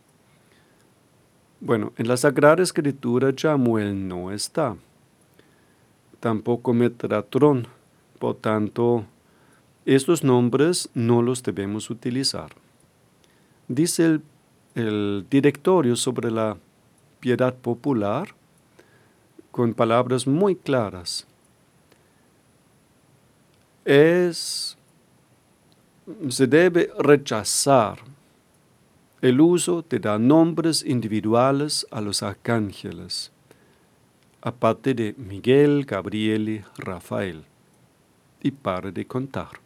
Bueno, 1.60 1.92
en 1.96 2.06
la 2.06 2.16
Sagrada 2.16 2.62
Escritura 2.62 3.34
Chamuel 3.34 4.06
no 4.06 4.30
está, 4.30 4.76
tampoco 6.20 6.72
Metatron, 6.72 7.66
por 8.20 8.36
tanto, 8.36 9.04
estos 9.86 10.22
nombres 10.22 10.88
no 10.94 11.20
los 11.20 11.42
debemos 11.42 11.90
utilizar. 11.90 12.50
Dice 13.66 14.04
el, 14.04 14.22
el 14.76 15.26
directorio 15.28 15.96
sobre 15.96 16.30
la 16.30 16.58
piedad 17.18 17.56
popular 17.56 18.36
con 19.50 19.74
palabras 19.74 20.28
muy 20.28 20.54
claras. 20.54 21.26
Es 23.84 24.77
se 26.28 26.46
debe 26.46 26.90
rechazar 26.98 27.98
el 29.20 29.40
uso 29.40 29.84
de 29.88 29.98
dar 29.98 30.20
nombres 30.20 30.84
individuales 30.84 31.86
a 31.90 32.00
los 32.00 32.22
arcángeles, 32.22 33.32
aparte 34.40 34.94
de 34.94 35.14
Miguel, 35.18 35.84
Gabriel 35.84 36.48
y 36.48 36.64
Rafael, 36.76 37.44
y 38.42 38.50
para 38.52 38.90
de 38.90 39.06
contar. 39.06 39.60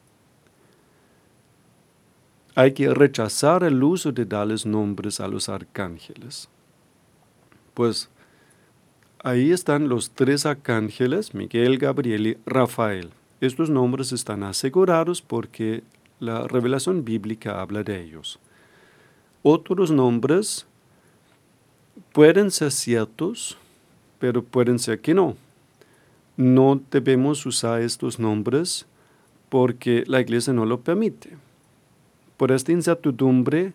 Hay 2.54 2.72
que 2.72 2.92
rechazar 2.92 3.64
el 3.64 3.82
uso 3.82 4.12
de 4.12 4.24
darles 4.24 4.66
nombres 4.66 5.20
a 5.20 5.28
los 5.28 5.48
arcángeles. 5.48 6.48
Pues 7.72 8.10
ahí 9.22 9.52
están 9.52 9.88
los 9.88 10.10
tres 10.10 10.44
arcángeles, 10.44 11.34
Miguel, 11.34 11.78
Gabriel 11.78 12.26
y 12.26 12.38
Rafael. 12.44 13.10
Estos 13.40 13.70
nombres 13.70 14.12
están 14.12 14.42
asegurados 14.42 15.22
porque 15.22 15.82
la 16.22 16.46
revelación 16.46 17.04
bíblica 17.04 17.60
habla 17.60 17.82
de 17.82 18.00
ellos. 18.00 18.38
Otros 19.42 19.90
nombres 19.90 20.66
pueden 22.12 22.52
ser 22.52 22.70
ciertos, 22.70 23.58
pero 24.20 24.44
pueden 24.44 24.78
ser 24.78 25.00
que 25.00 25.14
no. 25.14 25.34
No 26.36 26.80
debemos 26.92 27.44
usar 27.44 27.82
estos 27.82 28.20
nombres 28.20 28.86
porque 29.48 30.04
la 30.06 30.20
iglesia 30.20 30.52
no 30.52 30.64
lo 30.64 30.80
permite. 30.80 31.30
Por 32.36 32.52
esta 32.52 32.70
incertidumbre 32.70 33.72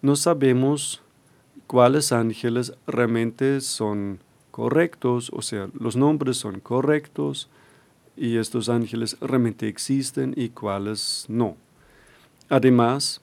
no 0.00 0.16
sabemos 0.16 1.02
cuáles 1.66 2.12
ángeles 2.12 2.72
realmente 2.86 3.60
son 3.60 4.20
correctos, 4.50 5.30
o 5.34 5.42
sea, 5.42 5.68
los 5.78 5.96
nombres 5.96 6.38
son 6.38 6.60
correctos 6.60 7.50
y 8.16 8.38
estos 8.38 8.70
ángeles 8.70 9.18
realmente 9.20 9.68
existen 9.68 10.32
y 10.34 10.48
cuáles 10.48 11.26
no. 11.28 11.58
Además, 12.54 13.20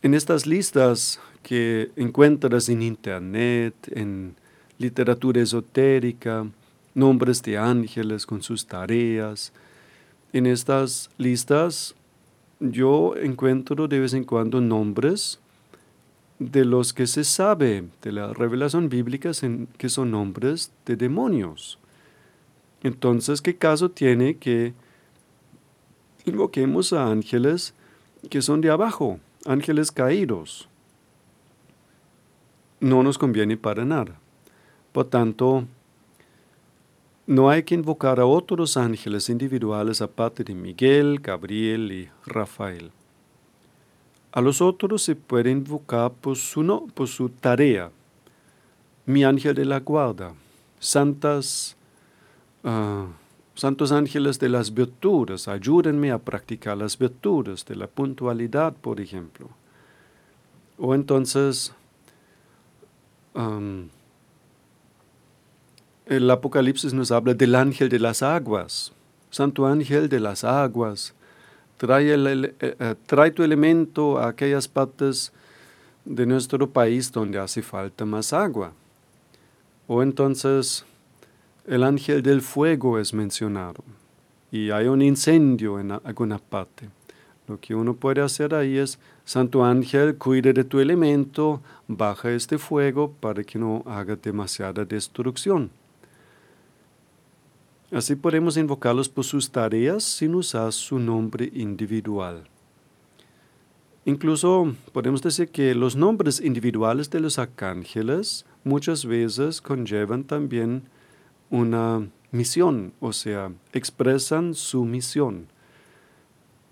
en 0.00 0.14
estas 0.14 0.46
listas 0.46 1.20
que 1.42 1.90
encuentras 1.96 2.70
en 2.70 2.80
internet, 2.80 3.74
en 3.90 4.36
literatura 4.78 5.42
esotérica, 5.42 6.46
nombres 6.94 7.42
de 7.42 7.58
ángeles 7.58 8.24
con 8.24 8.40
sus 8.40 8.66
tareas. 8.66 9.52
En 10.32 10.46
estas 10.46 11.10
listas 11.18 11.94
yo 12.58 13.14
encuentro 13.16 13.86
de 13.86 14.00
vez 14.00 14.14
en 14.14 14.24
cuando 14.24 14.62
nombres 14.62 15.40
de 16.38 16.64
los 16.64 16.94
que 16.94 17.06
se 17.06 17.24
sabe 17.24 17.84
de 18.00 18.12
la 18.12 18.32
revelación 18.32 18.88
bíblica 18.88 19.32
que 19.76 19.90
son 19.90 20.10
nombres 20.10 20.72
de 20.86 20.96
demonios. 20.96 21.78
Entonces, 22.82 23.42
¿qué 23.42 23.58
caso 23.58 23.90
tiene 23.90 24.38
que 24.38 24.72
invoquemos 26.24 26.92
a 26.92 27.06
ángeles 27.06 27.74
que 28.28 28.42
son 28.42 28.60
de 28.60 28.70
abajo, 28.70 29.18
ángeles 29.46 29.90
caídos? 29.90 30.68
No 32.80 33.02
nos 33.02 33.18
conviene 33.18 33.56
para 33.56 33.84
nada. 33.84 34.18
Por 34.92 35.04
tanto, 35.04 35.64
no 37.26 37.48
hay 37.48 37.62
que 37.62 37.74
invocar 37.74 38.18
a 38.18 38.26
otros 38.26 38.76
ángeles 38.76 39.28
individuales 39.28 40.02
aparte 40.02 40.42
de 40.42 40.54
Miguel, 40.54 41.20
Gabriel 41.20 41.92
y 41.92 42.08
Rafael. 42.26 42.90
A 44.32 44.40
los 44.40 44.60
otros 44.60 45.02
se 45.02 45.14
puede 45.14 45.50
invocar 45.50 46.12
por 46.12 46.36
su, 46.36 46.62
no, 46.62 46.86
por 46.86 47.08
su 47.08 47.28
tarea. 47.28 47.90
Mi 49.06 49.24
ángel 49.24 49.54
de 49.54 49.64
la 49.64 49.80
guarda, 49.80 50.34
santas, 50.78 51.76
ah, 52.64 53.06
santos 53.60 53.92
ángeles 53.92 54.38
de 54.38 54.48
las 54.48 54.72
virtudes, 54.72 55.46
ayúdenme 55.46 56.12
a 56.12 56.18
practicar 56.18 56.78
las 56.78 56.96
virtudes 56.96 57.66
de 57.66 57.76
la 57.76 57.88
puntualidad, 57.88 58.72
por 58.72 59.02
ejemplo. 59.02 59.50
O 60.78 60.94
entonces, 60.94 61.70
el 66.06 66.30
Apocalipsis 66.30 66.94
nos 66.94 67.10
habla 67.12 67.34
del 67.34 67.54
ángel 67.54 67.90
de 67.90 67.98
las 67.98 68.22
aguas, 68.22 68.94
santo 69.28 69.66
ángel 69.66 70.08
de 70.08 70.20
las 70.20 70.42
aguas, 70.42 71.12
eh, 71.82 72.54
eh, 72.60 72.94
trae, 73.04 73.30
tu 73.30 73.42
elemento 73.42 74.18
a 74.18 74.28
aquellas 74.28 74.68
partes 74.68 75.34
de 76.06 76.24
nuestro 76.24 76.66
país 76.70 77.12
donde 77.12 77.38
hace 77.38 77.60
falta 77.60 78.06
más 78.06 78.32
agua. 78.32 78.72
O 79.86 80.02
entonces 80.02 80.86
el 81.70 81.84
ángel 81.84 82.20
del 82.20 82.42
fuego 82.42 82.98
es 82.98 83.14
mencionado 83.14 83.84
y 84.50 84.72
hay 84.72 84.88
un 84.88 85.02
incendio 85.02 85.78
en 85.78 85.92
alguna 85.92 86.38
parte. 86.38 86.88
Lo 87.46 87.60
que 87.60 87.76
uno 87.76 87.94
puede 87.94 88.20
hacer 88.22 88.56
ahí 88.56 88.76
es, 88.76 88.98
Santo 89.24 89.64
Ángel, 89.64 90.16
cuide 90.16 90.52
de 90.52 90.64
tu 90.64 90.80
elemento, 90.80 91.62
baja 91.86 92.32
este 92.32 92.58
fuego 92.58 93.12
para 93.20 93.44
que 93.44 93.56
no 93.56 93.84
haga 93.86 94.16
demasiada 94.16 94.84
destrucción. 94.84 95.70
Así 97.92 98.16
podemos 98.16 98.56
invocarlos 98.56 99.08
por 99.08 99.24
sus 99.24 99.48
tareas 99.48 100.02
sin 100.02 100.34
usar 100.34 100.72
su 100.72 100.98
nombre 100.98 101.52
individual. 101.54 102.48
Incluso 104.04 104.74
podemos 104.92 105.22
decir 105.22 105.50
que 105.50 105.72
los 105.76 105.94
nombres 105.94 106.40
individuales 106.40 107.10
de 107.10 107.20
los 107.20 107.38
arcángeles 107.38 108.44
muchas 108.64 109.04
veces 109.06 109.60
conllevan 109.60 110.24
también 110.24 110.82
una 111.50 112.08
misión, 112.30 112.92
o 113.00 113.12
sea, 113.12 113.52
expresan 113.72 114.54
su 114.54 114.84
misión. 114.84 115.48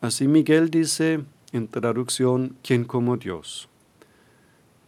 Así 0.01 0.29
Miguel 0.29 0.71
dice 0.71 1.25
en 1.53 1.69
traducción, 1.69 2.57
¿quién 2.62 2.85
como 2.85 3.17
Dios? 3.17 3.69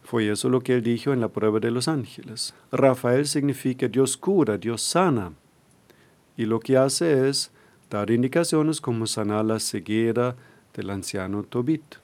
Fue 0.03 0.29
eso 0.29 0.49
lo 0.49 0.61
que 0.61 0.75
él 0.75 0.83
dijo 0.83 1.13
en 1.13 1.21
la 1.21 1.29
prueba 1.29 1.59
de 1.59 1.71
los 1.71 1.87
ángeles. 1.87 2.53
Rafael 2.71 3.27
significa 3.27 3.87
Dios 3.87 4.17
cura, 4.17 4.57
Dios 4.57 4.81
sana 4.81 5.33
y 6.37 6.45
lo 6.45 6.59
que 6.59 6.77
hace 6.77 7.29
es 7.29 7.51
dar 7.89 8.09
indicaciones 8.09 8.81
cómo 8.81 9.05
sanar 9.05 9.45
la 9.45 9.59
ceguera 9.59 10.35
del 10.73 10.89
anciano 10.89 11.43
Tobit 11.43 11.95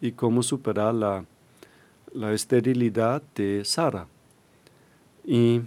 y 0.00 0.12
cómo 0.12 0.42
superar 0.42 0.94
la, 0.94 1.24
la 2.14 2.32
esterilidad 2.32 3.22
de 3.34 3.64
Sara. 3.64 4.06
Y 5.24 5.60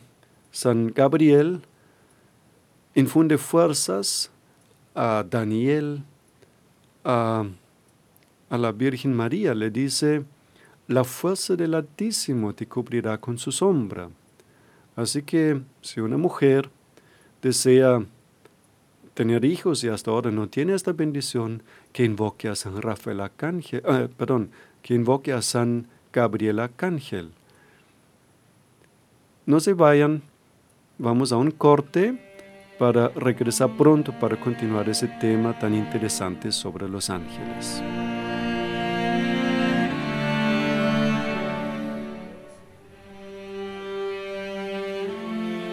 San 0.56 0.94
Gabriel 0.94 1.60
infunde 2.94 3.38
fuerzas 3.38 4.32
a 4.96 5.26
Daniel, 5.30 6.02
a, 7.04 7.46
la 8.50 8.72
Virgen 8.72 9.14
María, 9.14 9.54
le 9.54 9.70
dice, 9.70 10.24
la 10.88 11.04
fuerza 11.04 11.58
del 11.58 11.74
Altísimo 11.74 12.56
te 12.56 12.68
cubrirá 12.68 13.18
con 13.18 13.38
su 13.38 13.52
sombra. 13.52 14.10
Así 14.96 15.24
que 15.24 15.62
si 15.82 16.00
una 16.00 16.16
mujer 16.16 16.70
desea 17.42 18.06
tener 19.14 19.44
hijos 19.44 19.84
y 19.84 19.90
hasta 19.90 20.12
ahora 20.12 20.32
no 20.32 20.48
tiene 20.48 20.74
esta 20.74 20.94
bendición, 20.94 21.64
que 21.92 22.06
invoque 22.06 22.48
a 22.48 22.56
San 22.56 22.82
Rafael 22.82 23.20
Arcángel, 23.20 23.84
eh, 23.86 24.08
perdón, 24.18 24.52
que 24.82 24.94
invoque 24.94 25.34
a 25.34 25.42
San 25.42 25.88
Gabriel 26.14 26.60
Arcángel. 26.60 27.34
No 29.46 29.60
se 29.60 29.74
vayan, 29.74 30.24
vamos 30.98 31.32
a 31.32 31.38
un 31.38 31.52
corte 31.52 32.18
para 32.78 33.10
regresar 33.10 33.76
pronto 33.78 34.12
para 34.20 34.40
continuar 34.40 34.90
ese 34.90 35.08
tema 35.08 35.58
tan 35.58 35.74
interesante 35.74 36.52
sobre 36.52 36.90
los 36.90 37.10
ángeles. 37.10 37.82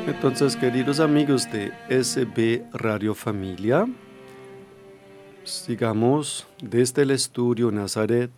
Entonces, 0.06 0.56
queridos 0.56 1.00
amigos 1.00 1.48
de 1.50 1.72
SB 1.88 2.64
Radio 2.72 3.14
Familia, 3.14 3.86
sigamos 5.44 6.46
desde 6.62 7.02
el 7.02 7.10
estudio 7.10 7.70
Nazaret. 7.70 8.30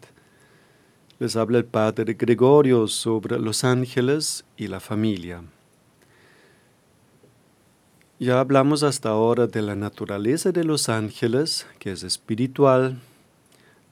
Les 1.19 1.37
habla 1.37 1.59
el 1.59 1.65
Padre 1.65 2.15
Gregorio 2.15 2.87
sobre 2.87 3.39
los 3.39 3.65
ángeles 3.65 4.45
y 4.57 4.69
la 4.69 4.81
familia. 4.81 5.43
Ya 8.21 8.39
hablamos 8.39 8.85
hasta 8.85 9.09
ahora 9.09 9.49
de 9.49 9.61
la 9.61 9.75
naturaleza 9.75 10.53
de 10.53 10.63
los 10.63 10.89
ángeles, 10.89 11.67
que 11.81 11.91
es 11.91 12.05
espiritual. 12.05 13.01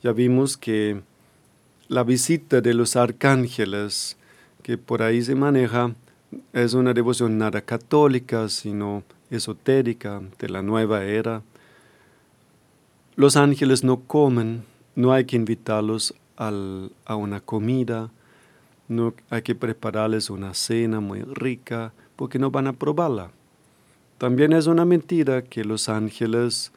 Ya 0.01 0.13
vimos 0.13 0.57
que 0.57 1.03
la 1.89 2.05
visita 2.05 2.61
de 2.61 2.73
los 2.73 2.95
arcángeles, 2.95 4.17
que 4.63 4.79
por 4.79 5.03
ahí 5.03 5.23
se 5.23 5.35
maneja, 5.35 5.97
es 6.53 6.73
una 6.75 6.95
devoción 6.95 7.37
nada 7.37 7.63
católica, 7.63 8.49
sino 8.49 9.03
esotérica 9.29 10.23
de 10.39 10.49
la 10.49 10.63
nueva 10.63 11.03
era. 11.03 11.43
Los 13.17 13.37
ángeles 13.37 13.83
no 13.83 14.03
comen, 14.03 14.63
no 14.95 15.13
hay 15.13 15.25
que 15.25 15.35
invitarlos 15.35 16.15
a 16.37 17.17
una 17.17 17.41
comida, 17.41 18.09
no 18.87 19.15
hay 19.31 19.43
que 19.43 19.57
prepararles 19.57 20.31
una 20.31 20.55
cena 20.55 21.01
muy 21.01 21.23
rica 21.23 21.93
porque 22.15 22.39
no 22.39 22.53
van 22.53 22.69
a 22.69 22.73
probarla. 22.73 23.33
También 24.23 24.53
es 24.53 24.69
una 24.69 24.85
mentira 24.85 25.43
que 25.43 25.65
los 25.65 25.89
ángeles, 25.89 26.71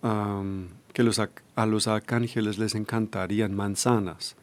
que 0.00 1.10
a 1.54 1.66
los 1.66 1.86
arcángeles 1.86 2.56
les 2.56 2.74
encantarían 2.74 3.54
manzanas. 3.54 4.36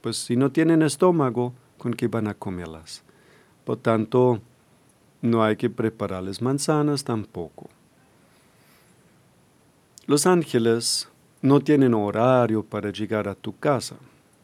Pues 0.00 0.16
si 0.16 0.34
no 0.34 0.50
tienen 0.50 0.82
estómago, 0.82 1.54
¿con 1.76 1.94
qué 1.94 2.08
van 2.08 2.26
a 2.26 2.34
comerlas? 2.34 3.04
Por 3.64 3.76
tanto, 3.76 4.40
no 5.22 5.44
hay 5.44 5.54
que 5.54 5.70
prepararles 5.70 6.42
manzanas 6.42 7.04
tampoco. 7.04 7.70
Los 10.08 10.26
ángeles 10.26 11.08
no 11.42 11.60
tienen 11.60 11.94
horario 11.94 12.64
para 12.64 12.90
llegar 12.90 13.28
a 13.28 13.36
tu 13.36 13.56
casa. 13.56 13.94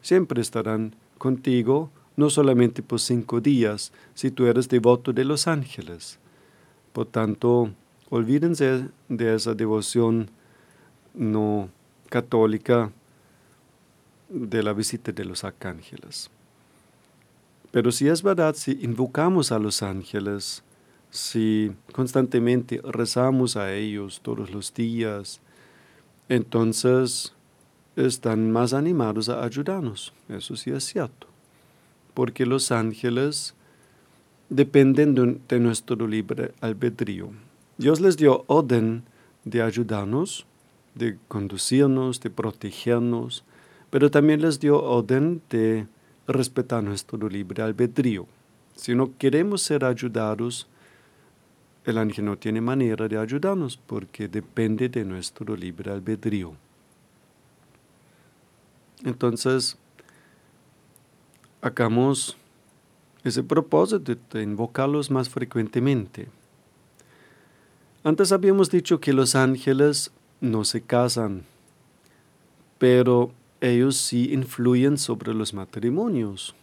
Siempre 0.01 0.41
estarán 0.41 0.95
contigo, 1.17 1.91
no 2.15 2.29
solamente 2.29 2.81
por 2.81 3.01
cinco 3.01 3.41
días, 3.41 3.91
si 4.13 4.31
tú 4.31 4.45
eres 4.45 4.69
devoto 4.69 5.11
de 5.11 5.25
los 5.25 5.49
ángeles. 5.49 6.17
Por 6.95 7.07
tanto, 7.07 7.71
olvídense 8.09 8.87
de 9.09 9.35
esa 9.35 9.53
devoción 9.53 10.29
no 11.13 11.67
católica 12.09 12.89
de 14.29 14.63
la 14.63 14.71
visita 14.71 15.11
de 15.11 15.25
los 15.25 15.43
arcángeles. 15.43 16.29
Pero 17.71 17.91
si 17.91 18.07
es 18.07 18.23
verdad, 18.23 18.55
si 18.55 18.79
invocamos 18.81 19.51
a 19.51 19.59
los 19.59 19.83
ángeles, 19.83 20.63
si 21.09 21.75
constantemente 21.91 22.79
rezamos 22.81 23.57
a 23.57 23.73
ellos 23.73 24.21
todos 24.23 24.49
los 24.51 24.73
días, 24.73 25.41
entonces 26.29 27.33
están 27.97 28.53
más 28.53 28.71
animados 28.71 29.27
a 29.27 29.43
ayudarnos. 29.43 30.13
Eso 30.29 30.55
sí 30.55 30.71
es 30.71 30.85
cierto. 30.85 31.27
Porque 32.13 32.45
los 32.45 32.71
ángeles 32.71 33.53
dependen 34.49 35.41
de, 35.47 35.59
nuestro 35.59 36.07
libre 36.07 36.53
albedrío. 36.61 37.31
Dios 37.77 37.99
les 37.99 38.17
dio 38.17 38.43
orden 38.47 39.03
de 39.43 39.61
ayudarnos, 39.61 40.45
de 40.93 41.17
conducirnos, 41.27 42.19
de 42.19 42.29
protegernos, 42.29 43.43
pero 43.89 44.09
también 44.09 44.41
les 44.41 44.59
dio 44.59 44.81
orden 44.81 45.41
de 45.49 45.87
respetar 46.27 46.83
nuestro 46.83 47.29
libre 47.29 47.63
albedrío. 47.63 48.27
Si 48.75 48.95
no 48.95 49.17
queremos 49.17 49.61
ser 49.61 49.85
ayudados, 49.85 50.67
el 51.85 51.97
ángel 51.97 52.25
no 52.25 52.37
tiene 52.37 52.61
manera 52.61 53.07
de 53.07 53.17
ayudarnos 53.17 53.77
porque 53.77 54.27
depende 54.27 54.89
de 54.89 55.05
nuestro 55.05 55.55
libre 55.55 55.91
albedrío. 55.91 56.53
Entonces, 59.03 59.77
hagamos 61.61 62.37
ese 63.25 63.41
propósito 63.43 64.15
de 64.31 64.43
invocarlos 64.43 65.09
más 65.09 65.29
frecuentemente. 65.29 66.27
Antes 68.03 68.31
habíamos 68.31 68.69
dicho 68.69 68.99
que 68.99 69.13
los 69.13 69.33
ángeles 69.35 70.11
no 70.39 70.63
se 70.63 70.81
casan, 70.81 71.43
pero 72.77 73.31
ellos 73.61 73.97
sí 73.97 74.31
influyen 74.31 74.99
sobre 74.99 75.33
los 75.33 75.55
matrimonios 75.55 76.55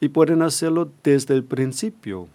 y 0.00 0.08
pueden 0.08 0.42
hacerlo 0.42 0.90
desde 1.04 1.34
el 1.34 1.44
principio. 1.44 2.26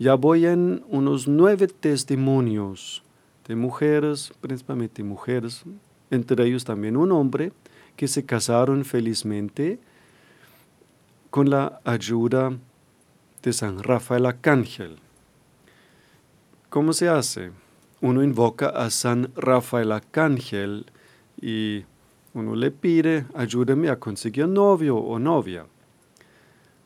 Ya 0.00 0.14
voy 0.14 0.46
en 0.46 0.82
unos 0.88 1.28
nueve 1.28 1.68
testimonios 1.68 3.04
de 3.46 3.54
mujeres, 3.54 4.32
principalmente 4.40 5.04
mujeres, 5.04 5.62
entre 6.10 6.44
ellos 6.44 6.64
también 6.64 6.96
un 6.96 7.12
hombre, 7.12 7.52
que 7.94 8.08
se 8.08 8.24
casaron 8.24 8.84
felizmente 8.84 9.78
con 11.32 11.48
la 11.48 11.80
ayuda 11.84 12.58
de 13.42 13.54
San 13.54 13.82
Rafael 13.82 14.26
Arcángel. 14.26 14.98
¿Cómo 16.68 16.92
se 16.92 17.08
hace? 17.08 17.52
Uno 18.02 18.22
invoca 18.22 18.68
a 18.68 18.90
San 18.90 19.32
Rafael 19.34 19.92
Arcángel 19.92 20.84
y 21.40 21.86
uno 22.34 22.54
le 22.54 22.70
pide, 22.70 23.24
ayúdame 23.34 23.88
a 23.88 23.98
conseguir 23.98 24.46
novio 24.46 24.98
o 24.98 25.18
novia. 25.18 25.64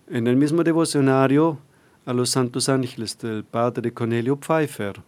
En 0.09 0.29
el 0.29 0.37
mismo 0.37 0.63
devocionario 0.63 1.59
a 2.05 2.13
los 2.13 2.31
santos 2.31 2.69
ángeles 2.69 3.19
del 3.19 3.43
padre 3.43 3.93
Cornelio 3.93 4.37
Pfeiffer 4.37 5.03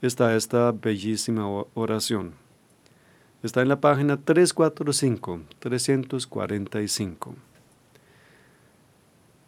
está 0.00 0.34
esta 0.34 0.72
bellísima 0.72 1.46
oración. 1.74 2.32
Está 3.44 3.62
en 3.62 3.68
la 3.68 3.80
página 3.80 4.16
345, 4.16 5.42
345. 5.60 7.51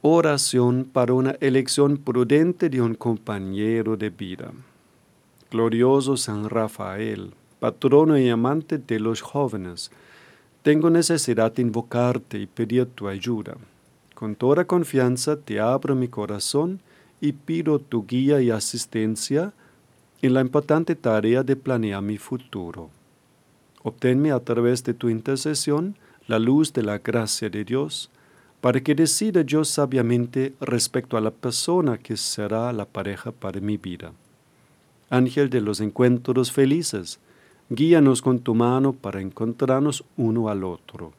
Oración 0.06 0.84
para 0.84 1.14
una 1.14 1.30
elección 1.40 1.96
prudente 1.96 2.68
de 2.68 2.82
un 2.82 2.94
compañero 2.94 3.96
de 3.96 4.10
vida. 4.10 4.52
Glorioso 5.50 6.18
San 6.18 6.50
Rafael, 6.50 7.32
patrono 7.58 8.18
y 8.18 8.28
amante 8.28 8.76
de 8.76 9.00
los 9.00 9.22
jóvenes, 9.22 9.90
tengo 10.62 10.90
necesidad 10.90 11.54
de 11.54 11.62
invocarte 11.62 12.38
y 12.38 12.44
pedir 12.44 12.84
tu 12.84 13.08
ayuda. 13.08 13.56
Con 14.14 14.36
toda 14.36 14.66
confianza 14.66 15.40
te 15.40 15.58
abro 15.58 15.94
mi 15.94 16.08
corazón 16.08 16.80
y 17.22 17.32
pido 17.32 17.78
tu 17.78 18.04
guía 18.06 18.42
y 18.42 18.50
asistencia 18.50 19.54
en 20.20 20.34
la 20.34 20.42
importante 20.42 20.96
tarea 20.96 21.42
de 21.42 21.56
planear 21.56 22.02
mi 22.02 22.18
futuro. 22.18 22.90
Obténme 23.82 24.32
a 24.32 24.40
través 24.40 24.84
de 24.84 24.92
tu 24.92 25.08
intercesión 25.08 25.96
la 26.26 26.38
luz 26.38 26.74
de 26.74 26.82
la 26.82 26.98
gracia 26.98 27.48
de 27.48 27.64
Dios, 27.64 28.10
para 28.64 28.80
que 28.80 28.94
decida 28.94 29.42
yo 29.42 29.62
sabiamente 29.62 30.54
respecto 30.58 31.18
a 31.18 31.20
la 31.20 31.30
persona 31.30 31.98
que 31.98 32.16
será 32.16 32.72
la 32.72 32.86
pareja 32.86 33.30
para 33.30 33.60
mi 33.60 33.76
vida. 33.76 34.14
Ángel 35.10 35.50
de 35.50 35.60
los 35.60 35.82
encuentros 35.82 36.50
felices, 36.50 37.20
guíanos 37.68 38.22
con 38.22 38.38
tu 38.38 38.54
mano 38.54 38.94
para 38.94 39.20
encontrarnos 39.20 40.02
uno 40.16 40.48
al 40.48 40.64
otro. 40.64 41.12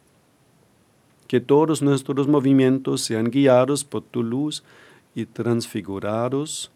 Que 1.27 1.39
todos 1.39 1.83
nuestros 1.83 2.27
movimientos 2.27 3.01
sean 3.01 3.29
guiados 3.29 3.83
por 3.83 4.01
tu 4.01 4.23
luz 4.23 4.63
y 5.13 5.27
transfigurados 5.27 6.71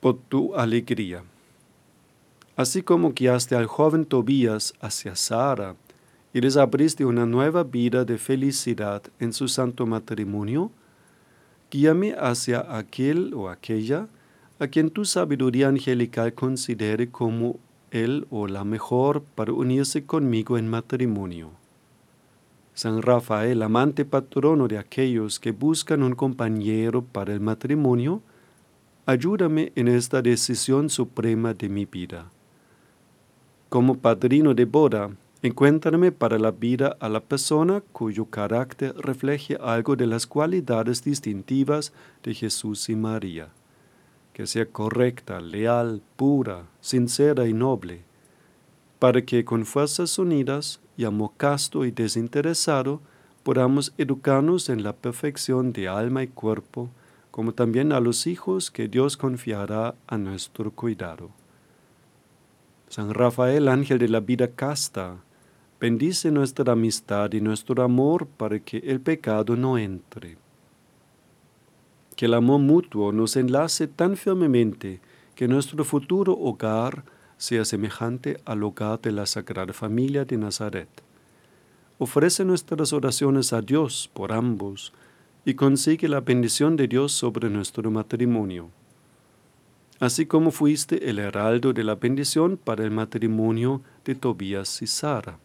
por 0.00 0.16
tu 0.16 0.54
alegría. 0.54 1.22
Así 2.56 2.82
como 2.82 3.12
guiaste 3.12 3.56
al 3.56 3.66
joven 3.66 4.04
Tobías 4.04 4.74
hacia 4.80 5.16
Sara 5.16 5.74
y 6.32 6.40
les 6.40 6.56
abriste 6.56 7.04
una 7.04 7.26
nueva 7.26 7.64
vida 7.64 8.04
de 8.04 8.16
felicidad 8.16 9.02
en 9.18 9.32
su 9.32 9.48
santo 9.48 9.86
matrimonio, 9.86 10.70
guíame 11.68 12.14
hacia 12.16 12.76
aquel 12.76 13.34
o 13.34 13.48
aquella 13.48 14.06
a 14.60 14.68
quien 14.68 14.90
tu 14.90 15.04
sabiduría 15.04 15.68
angelical 15.68 16.32
considere 16.32 17.10
como 17.10 17.58
él 17.90 18.26
o 18.30 18.46
la 18.46 18.62
mejor 18.62 19.22
para 19.34 19.52
unirse 19.52 20.04
conmigo 20.04 20.56
en 20.56 20.68
matrimonio. 20.68 21.50
San 22.72 23.02
Rafael, 23.02 23.62
amante 23.62 24.04
patrono 24.04 24.68
de 24.68 24.78
aquellos 24.78 25.40
que 25.40 25.50
buscan 25.52 26.02
un 26.02 26.14
compañero 26.14 27.02
para 27.02 27.32
el 27.32 27.40
matrimonio, 27.40 28.20
ayúdame 29.06 29.72
en 29.74 29.88
esta 29.88 30.22
decisión 30.22 30.88
suprema 30.88 31.54
de 31.54 31.68
mi 31.68 31.84
vida. 31.84 32.30
Como 33.74 33.98
padrino 33.98 34.54
de 34.54 34.66
boda, 34.66 35.10
encuéntrame 35.42 36.12
para 36.12 36.38
la 36.38 36.52
vida 36.52 36.96
a 37.00 37.08
la 37.08 37.18
persona 37.18 37.82
cuyo 37.90 38.26
carácter 38.26 38.94
refleje 38.96 39.58
algo 39.60 39.96
de 39.96 40.06
las 40.06 40.28
cualidades 40.28 41.02
distintivas 41.02 41.92
de 42.22 42.34
Jesús 42.34 42.88
y 42.88 42.94
María, 42.94 43.48
que 44.32 44.46
sea 44.46 44.64
correcta, 44.66 45.40
leal, 45.40 46.02
pura, 46.14 46.66
sincera 46.80 47.48
y 47.48 47.52
noble, 47.52 48.02
para 49.00 49.22
que 49.22 49.44
con 49.44 49.66
fuerzas 49.66 50.20
unidas 50.20 50.78
y 50.96 51.04
amor 51.04 51.32
casto 51.36 51.84
y 51.84 51.90
desinteresado 51.90 53.00
podamos 53.42 53.92
educarnos 53.98 54.68
en 54.68 54.84
la 54.84 54.92
perfección 54.92 55.72
de 55.72 55.88
alma 55.88 56.22
y 56.22 56.28
cuerpo, 56.28 56.90
como 57.32 57.54
también 57.54 57.90
a 57.90 57.98
los 57.98 58.28
hijos 58.28 58.70
que 58.70 58.86
Dios 58.86 59.16
confiará 59.16 59.96
a 60.06 60.16
nuestro 60.16 60.70
cuidado. 60.70 61.30
San 62.94 63.12
Rafael, 63.12 63.66
ángel 63.66 63.98
de 63.98 64.08
la 64.08 64.20
vida 64.20 64.52
casta, 64.52 65.16
bendice 65.80 66.30
nuestra 66.30 66.74
amistad 66.74 67.32
y 67.32 67.40
nuestro 67.40 67.82
amor 67.82 68.28
para 68.28 68.60
que 68.60 68.76
el 68.76 69.00
pecado 69.00 69.56
no 69.56 69.76
entre. 69.78 70.38
Que 72.14 72.26
el 72.26 72.34
amor 72.34 72.60
mutuo 72.60 73.10
nos 73.10 73.34
enlace 73.34 73.88
tan 73.88 74.16
firmemente 74.16 75.00
que 75.34 75.48
nuestro 75.48 75.82
futuro 75.84 76.34
hogar 76.34 77.04
sea 77.36 77.64
semejante 77.64 78.40
al 78.44 78.62
hogar 78.62 79.00
de 79.00 79.10
la 79.10 79.26
Sagrada 79.26 79.72
Familia 79.72 80.24
de 80.24 80.36
Nazaret. 80.36 80.88
Ofrece 81.98 82.44
nuestras 82.44 82.92
oraciones 82.92 83.52
a 83.52 83.60
Dios 83.60 84.08
por 84.14 84.30
ambos, 84.30 84.92
y 85.44 85.54
consigue 85.54 86.06
la 86.06 86.20
bendición 86.20 86.76
de 86.76 86.86
Dios 86.86 87.10
sobre 87.10 87.50
nuestro 87.50 87.90
matrimonio. 87.90 88.70
Así 90.00 90.26
como 90.26 90.50
fuiste 90.50 91.08
el 91.08 91.18
heraldo 91.18 91.72
de 91.72 91.84
la 91.84 91.94
bendición 91.94 92.56
para 92.56 92.84
el 92.84 92.90
matrimonio 92.90 93.80
de 94.04 94.14
Tobías 94.14 94.82
y 94.82 94.86
Sara. 94.86 95.38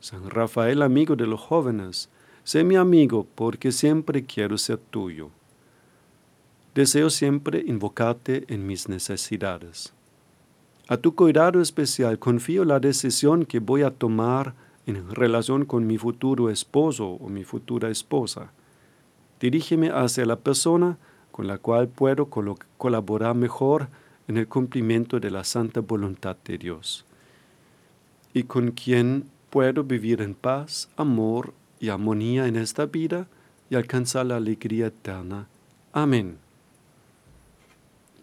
San 0.00 0.30
Rafael, 0.30 0.82
amigo 0.82 1.16
de 1.16 1.26
los 1.26 1.40
jóvenes, 1.40 2.08
sé 2.44 2.62
mi 2.64 2.76
amigo 2.76 3.26
porque 3.34 3.72
siempre 3.72 4.24
quiero 4.24 4.56
ser 4.56 4.78
tuyo. 4.78 5.30
Deseo 6.74 7.10
siempre 7.10 7.64
invocarte 7.66 8.44
en 8.48 8.66
mis 8.66 8.88
necesidades. 8.88 9.92
A 10.88 10.96
tu 10.96 11.14
cuidado 11.14 11.60
especial 11.60 12.18
confío 12.18 12.64
la 12.64 12.78
decisión 12.78 13.44
que 13.44 13.58
voy 13.58 13.82
a 13.82 13.90
tomar 13.90 14.54
en 14.86 15.12
relación 15.12 15.64
con 15.64 15.86
mi 15.86 15.98
futuro 15.98 16.50
esposo 16.50 17.08
o 17.08 17.28
mi 17.28 17.42
futura 17.42 17.90
esposa 17.90 18.52
Dirígeme 19.40 19.90
hacia 19.90 20.24
la 20.24 20.36
persona 20.36 20.98
con 21.36 21.46
la 21.46 21.58
cual 21.58 21.88
puedo 21.88 22.30
colaborar 22.78 23.34
mejor 23.34 23.88
en 24.26 24.38
el 24.38 24.48
cumplimiento 24.48 25.20
de 25.20 25.30
la 25.30 25.44
santa 25.44 25.80
voluntad 25.80 26.34
de 26.46 26.56
Dios 26.56 27.04
y 28.32 28.44
con 28.44 28.70
quien 28.70 29.28
puedo 29.50 29.84
vivir 29.84 30.22
en 30.22 30.34
paz, 30.34 30.88
amor 30.96 31.52
y 31.78 31.90
armonía 31.90 32.46
en 32.46 32.56
esta 32.56 32.86
vida 32.86 33.28
y 33.68 33.74
alcanzar 33.74 34.24
la 34.24 34.36
alegría 34.36 34.86
eterna. 34.86 35.46
Amén. 35.92 36.38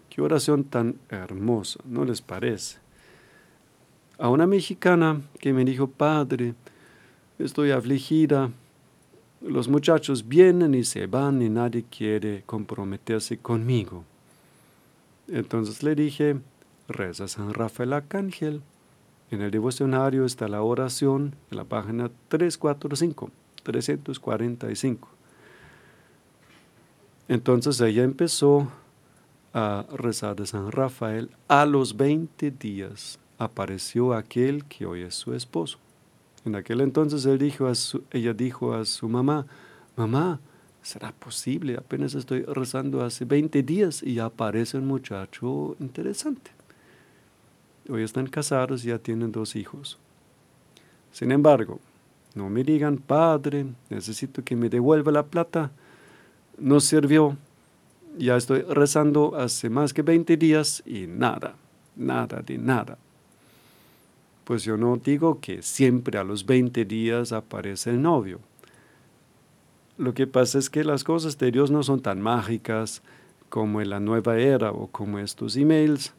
Qué 0.10 0.20
oración 0.20 0.64
tan 0.64 0.96
hermosa, 1.10 1.82
¿no 1.86 2.06
les 2.06 2.20
parece? 2.20 2.80
A 4.18 4.28
una 4.30 4.48
mexicana 4.48 5.22
que 5.40 5.54
me 5.54 5.64
dijo, 5.64 5.86
Padre, 5.86 6.56
estoy 7.38 7.70
afligida, 7.70 8.50
los 9.44 9.68
muchachos 9.68 10.28
vienen 10.28 10.74
y 10.74 10.84
se 10.84 11.06
van 11.06 11.42
y 11.42 11.50
nadie 11.50 11.84
quiere 11.84 12.44
comprometerse 12.46 13.38
conmigo. 13.38 14.06
Entonces 15.28 15.84
le 15.84 15.96
dije, 15.96 16.38
reza 16.88 17.28
San 17.28 17.54
Rafael 17.54 17.94
Arcángel. 17.94 18.62
En 19.32 19.42
el 19.42 19.52
devocionario 19.52 20.26
está 20.26 20.48
la 20.48 20.62
oración 20.62 21.36
en 21.52 21.58
la 21.58 21.64
página 21.66 22.10
345, 22.30 23.32
345. 23.64 25.10
Entonces 27.28 27.82
ella 27.82 28.04
empezó 28.04 28.70
a 29.54 29.86
rezar 29.92 30.36
de 30.36 30.46
San 30.46 30.72
Rafael. 30.72 31.32
A 31.48 31.66
los 31.66 31.98
20 31.98 32.52
días 32.52 33.20
apareció 33.38 34.14
aquel 34.14 34.66
que 34.66 34.86
hoy 34.86 35.02
es 35.02 35.16
su 35.16 35.34
esposo. 35.34 35.80
En 36.46 36.56
aquel 36.56 36.82
entonces 36.82 37.26
ella 37.26 38.34
dijo 38.34 38.74
a 38.74 38.86
su 38.86 39.08
mamá, 39.08 39.46
mamá, 39.96 40.40
¿será 40.82 41.12
posible? 41.14 41.78
Apenas 41.78 42.16
estoy 42.16 42.44
rezando 42.44 43.04
hace 43.04 43.24
20 43.26 43.64
días 43.64 44.04
y 44.04 44.20
aparece 44.20 44.78
un 44.78 44.88
muchacho 44.88 45.76
interesante. 45.80 46.52
Hoy 47.90 48.04
están 48.04 48.28
casados 48.28 48.84
y 48.84 48.90
ya 48.90 49.00
tienen 49.00 49.32
dos 49.32 49.56
hijos. 49.56 49.98
Sin 51.12 51.32
embargo, 51.32 51.80
no 52.36 52.50
me 52.50 52.64
digan, 52.64 52.98
padre, 52.98 53.66
necesito 53.90 54.44
que 54.44 54.56
me 54.56 54.70
devuelva 54.70 55.12
la 55.12 55.24
plata. 55.24 55.72
No 56.58 56.80
sirvió. 56.80 57.38
Ya 58.18 58.36
estoy 58.36 58.62
rezando 58.62 59.36
hace 59.36 59.70
más 59.70 59.94
que 59.94 60.02
20 60.02 60.38
días 60.38 60.84
y 60.86 61.08
nada, 61.08 61.56
nada 61.96 62.42
de 62.42 62.58
nada. 62.58 62.98
Pues 64.44 64.64
yo 64.64 64.76
no 64.76 64.98
digo 64.98 65.40
que 65.40 65.62
siempre 65.62 66.18
a 66.18 66.24
los 66.24 66.46
20 66.46 66.84
días 66.86 67.32
aparece 67.32 67.92
el 67.92 68.02
novio. 68.02 68.40
Lo 69.98 70.14
que 70.14 70.28
pasa 70.28 70.60
es 70.60 70.70
que 70.70 70.84
las 70.84 71.04
cosas 71.04 71.38
de 71.38 71.52
Dios 71.52 71.72
no 71.72 71.84
son 71.84 72.02
tan 72.02 72.20
mágicas 72.20 73.02
como 73.48 73.80
en 73.80 73.90
la 73.90 74.00
nueva 74.00 74.38
era 74.38 74.72
o 74.72 74.88
como 74.88 75.20
estos 75.20 75.56
emails. 75.56 76.14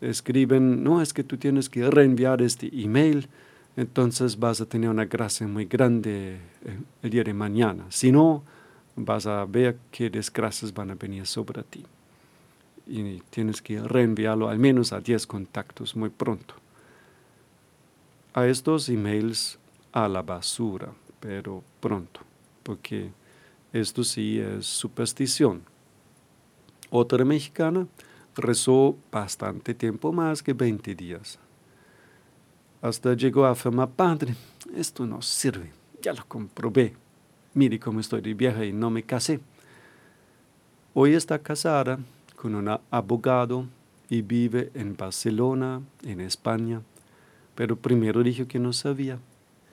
Escriben, 0.00 0.82
no 0.82 1.02
es 1.02 1.12
que 1.12 1.22
tú 1.22 1.36
tienes 1.36 1.68
que 1.68 1.90
reenviar 1.90 2.40
este 2.40 2.70
email, 2.72 3.28
entonces 3.76 4.38
vas 4.38 4.62
a 4.62 4.66
tener 4.66 4.88
una 4.88 5.04
gracia 5.04 5.46
muy 5.46 5.66
grande 5.66 6.36
eh, 6.64 6.78
el 7.02 7.10
día 7.10 7.24
de 7.24 7.34
mañana. 7.34 7.84
Si 7.90 8.10
no, 8.10 8.42
vas 8.96 9.26
a 9.26 9.44
ver 9.44 9.76
qué 9.90 10.08
desgracias 10.08 10.72
van 10.72 10.92
a 10.92 10.94
venir 10.94 11.26
sobre 11.26 11.62
ti. 11.64 11.84
Y 12.86 13.20
tienes 13.28 13.60
que 13.60 13.80
reenviarlo 13.80 14.48
al 14.48 14.58
menos 14.58 14.94
a 14.94 15.00
10 15.00 15.26
contactos 15.26 15.94
muy 15.94 16.08
pronto 16.08 16.54
a 18.32 18.46
estos 18.46 18.88
emails 18.88 19.58
a 19.92 20.08
la 20.08 20.22
basura, 20.22 20.92
pero 21.18 21.62
pronto, 21.80 22.20
porque 22.62 23.10
esto 23.72 24.04
sí 24.04 24.38
es 24.38 24.66
superstición. 24.66 25.62
Otra 26.90 27.24
mexicana 27.24 27.86
rezó 28.36 28.96
bastante 29.10 29.74
tiempo 29.74 30.12
más 30.12 30.42
que 30.42 30.52
20 30.52 30.94
días. 30.94 31.38
Hasta 32.82 33.14
llegó 33.14 33.44
a 33.44 33.50
afirmar, 33.50 33.90
padre, 33.90 34.34
esto 34.74 35.06
no 35.06 35.20
sirve, 35.22 35.72
ya 36.00 36.12
lo 36.12 36.24
comprobé. 36.26 36.94
Mire 37.52 37.78
cómo 37.78 38.00
estoy 38.00 38.20
de 38.20 38.34
vieja 38.34 38.64
y 38.64 38.72
no 38.72 38.90
me 38.90 39.02
casé. 39.02 39.40
Hoy 40.94 41.14
está 41.14 41.38
casada 41.38 41.98
con 42.36 42.54
un 42.54 42.68
abogado 42.90 43.66
y 44.08 44.22
vive 44.22 44.70
en 44.74 44.96
Barcelona, 44.96 45.82
en 46.02 46.20
España 46.20 46.80
pero 47.60 47.76
primero 47.76 48.22
dijo 48.22 48.48
que 48.48 48.58
no 48.58 48.72
sabía. 48.72 49.18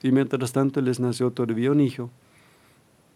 Y 0.02 0.12
mientras 0.12 0.52
tanto 0.52 0.78
les 0.82 1.00
nació 1.00 1.30
todavía 1.30 1.70
un 1.70 1.80
hijo. 1.80 2.10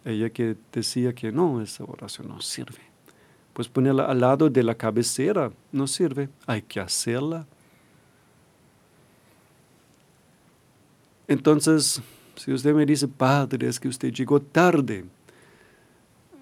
Ella 0.02 0.30
que 0.30 0.56
decía 0.72 1.12
que 1.12 1.30
no, 1.30 1.60
esa 1.60 1.84
oración 1.84 2.28
no 2.28 2.40
sirve. 2.40 2.80
Pues 3.52 3.68
ponerla 3.68 4.06
al 4.06 4.20
lado 4.20 4.48
de 4.48 4.62
la 4.62 4.74
cabecera 4.74 5.52
no 5.72 5.86
sirve, 5.86 6.30
hay 6.46 6.62
que 6.62 6.80
hacerla. 6.80 7.44
Entonces, 11.28 12.00
si 12.36 12.50
usted 12.50 12.72
me 12.72 12.86
dice, 12.86 13.06
Padre, 13.06 13.68
es 13.68 13.78
que 13.78 13.88
usted 13.88 14.10
llegó 14.10 14.40
tarde 14.40 15.04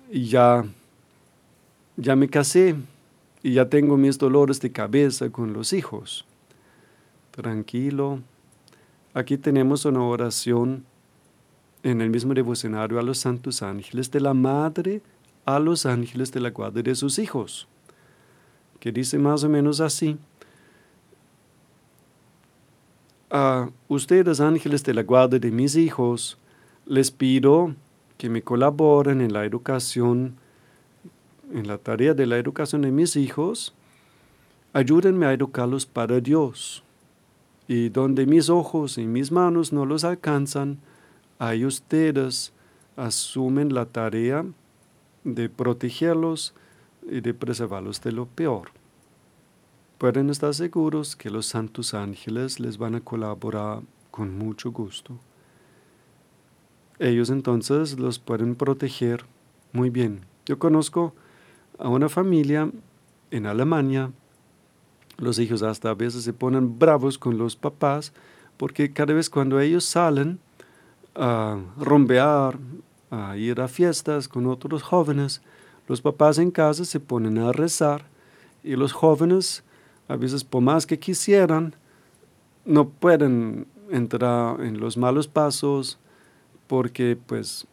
y 0.08 0.26
ya, 0.26 0.64
ya 1.96 2.14
me 2.14 2.28
casé 2.28 2.76
y 3.42 3.54
ya 3.54 3.68
tengo 3.68 3.96
mis 3.96 4.16
dolores 4.16 4.60
de 4.60 4.70
cabeza 4.70 5.30
con 5.30 5.52
los 5.52 5.72
hijos 5.72 6.24
tranquilo. 7.40 8.20
Aquí 9.14 9.38
tenemos 9.38 9.84
una 9.86 10.02
oración 10.02 10.84
en 11.82 12.00
el 12.00 12.10
mismo 12.10 12.34
devocionario 12.34 12.98
a 12.98 13.02
los 13.02 13.18
santos 13.18 13.62
ángeles 13.62 14.10
de 14.10 14.20
la 14.20 14.34
madre 14.34 15.02
a 15.46 15.58
los 15.58 15.86
ángeles 15.86 16.30
de 16.32 16.40
la 16.40 16.50
guarda 16.50 16.82
de 16.82 16.94
sus 16.94 17.18
hijos, 17.18 17.66
que 18.78 18.92
dice 18.92 19.18
más 19.18 19.42
o 19.42 19.48
menos 19.48 19.80
así. 19.80 20.18
A 23.30 23.70
ustedes, 23.88 24.40
ángeles 24.40 24.84
de 24.84 24.92
la 24.92 25.02
guarda 25.02 25.38
de 25.38 25.50
mis 25.50 25.76
hijos, 25.76 26.36
les 26.84 27.10
pido 27.10 27.74
que 28.18 28.28
me 28.28 28.42
colaboren 28.42 29.22
en 29.22 29.32
la 29.32 29.46
educación, 29.46 30.36
en 31.52 31.66
la 31.66 31.78
tarea 31.78 32.12
de 32.12 32.26
la 32.26 32.36
educación 32.36 32.82
de 32.82 32.90
mis 32.90 33.16
hijos. 33.16 33.72
Ayúdenme 34.74 35.24
a 35.26 35.32
educarlos 35.32 35.86
para 35.86 36.20
Dios 36.20 36.84
y 37.70 37.88
donde 37.88 38.26
mis 38.26 38.50
ojos 38.50 38.98
y 38.98 39.06
mis 39.06 39.30
manos 39.30 39.72
no 39.72 39.86
los 39.86 40.02
alcanzan, 40.02 40.80
ahí 41.38 41.64
ustedes 41.64 42.52
asumen 42.96 43.72
la 43.72 43.86
tarea 43.86 44.44
de 45.22 45.48
protegerlos 45.48 46.52
y 47.08 47.20
de 47.20 47.32
preservarlos 47.32 48.00
de 48.00 48.10
lo 48.10 48.26
peor. 48.26 48.70
Pueden 49.98 50.30
estar 50.30 50.52
seguros 50.52 51.14
que 51.14 51.30
los 51.30 51.46
santos 51.46 51.94
ángeles 51.94 52.58
les 52.58 52.76
van 52.76 52.96
a 52.96 53.02
colaborar 53.02 53.82
con 54.10 54.36
mucho 54.36 54.72
gusto. 54.72 55.20
Ellos 56.98 57.30
entonces 57.30 58.00
los 58.00 58.18
pueden 58.18 58.56
proteger 58.56 59.26
muy 59.72 59.90
bien. 59.90 60.22
Yo 60.44 60.58
conozco 60.58 61.14
a 61.78 61.88
una 61.88 62.08
familia 62.08 62.68
en 63.30 63.46
Alemania 63.46 64.10
los 65.20 65.38
hijos 65.38 65.62
hasta 65.62 65.90
a 65.90 65.94
veces 65.94 66.24
se 66.24 66.32
ponen 66.32 66.78
bravos 66.78 67.18
con 67.18 67.36
los 67.36 67.54
papás 67.54 68.12
porque 68.56 68.92
cada 68.92 69.12
vez 69.12 69.28
cuando 69.28 69.60
ellos 69.60 69.84
salen 69.84 70.38
a 71.14 71.58
rompear, 71.78 72.58
a 73.10 73.36
ir 73.36 73.60
a 73.60 73.68
fiestas 73.68 74.28
con 74.28 74.46
otros 74.46 74.82
jóvenes, 74.82 75.42
los 75.88 76.00
papás 76.00 76.38
en 76.38 76.50
casa 76.50 76.84
se 76.84 77.00
ponen 77.00 77.38
a 77.38 77.52
rezar 77.52 78.04
y 78.64 78.76
los 78.76 78.92
jóvenes, 78.92 79.62
a 80.08 80.16
veces 80.16 80.42
por 80.42 80.62
más 80.62 80.86
que 80.86 80.98
quisieran, 80.98 81.74
no 82.64 82.88
pueden 82.88 83.66
entrar 83.90 84.60
en 84.60 84.80
los 84.80 84.96
malos 84.96 85.28
pasos 85.28 85.98
porque 86.66 87.18
pues 87.26 87.66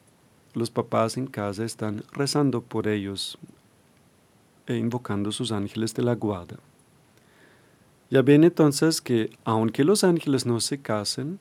los 0.53 0.69
papás 0.69 1.17
en 1.17 1.27
casa 1.27 1.63
están 1.63 2.03
rezando 2.11 2.61
por 2.61 2.87
ellos 2.87 3.37
e 4.65 4.75
invocando 4.75 5.31
sus 5.31 5.51
ángeles 5.51 5.93
de 5.93 6.03
la 6.03 6.15
guarda. 6.15 6.57
Ya 8.09 8.21
ven 8.21 8.43
entonces 8.43 9.01
que 9.01 9.31
aunque 9.43 9.83
los 9.83 10.03
ángeles 10.03 10.45
no 10.45 10.59
se 10.61 10.79
casen, 10.81 11.39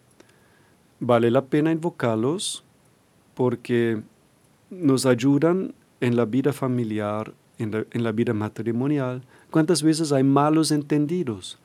vale 0.99 1.31
la 1.31 1.45
pena 1.45 1.71
invocarlos 1.71 2.65
porque 3.35 4.03
nos 4.71 5.07
ayudan 5.07 5.75
en 6.01 6.17
la 6.17 6.25
vida 6.25 6.53
familiar, 6.53 7.33
en 7.59 8.03
la, 8.03 8.13
vida 8.13 8.35
matrimonial. 8.35 9.23
¿Cuántas 9.51 9.83
veces 9.83 10.13
hay 10.13 10.25
malos 10.25 10.71
entendidos? 10.71 11.59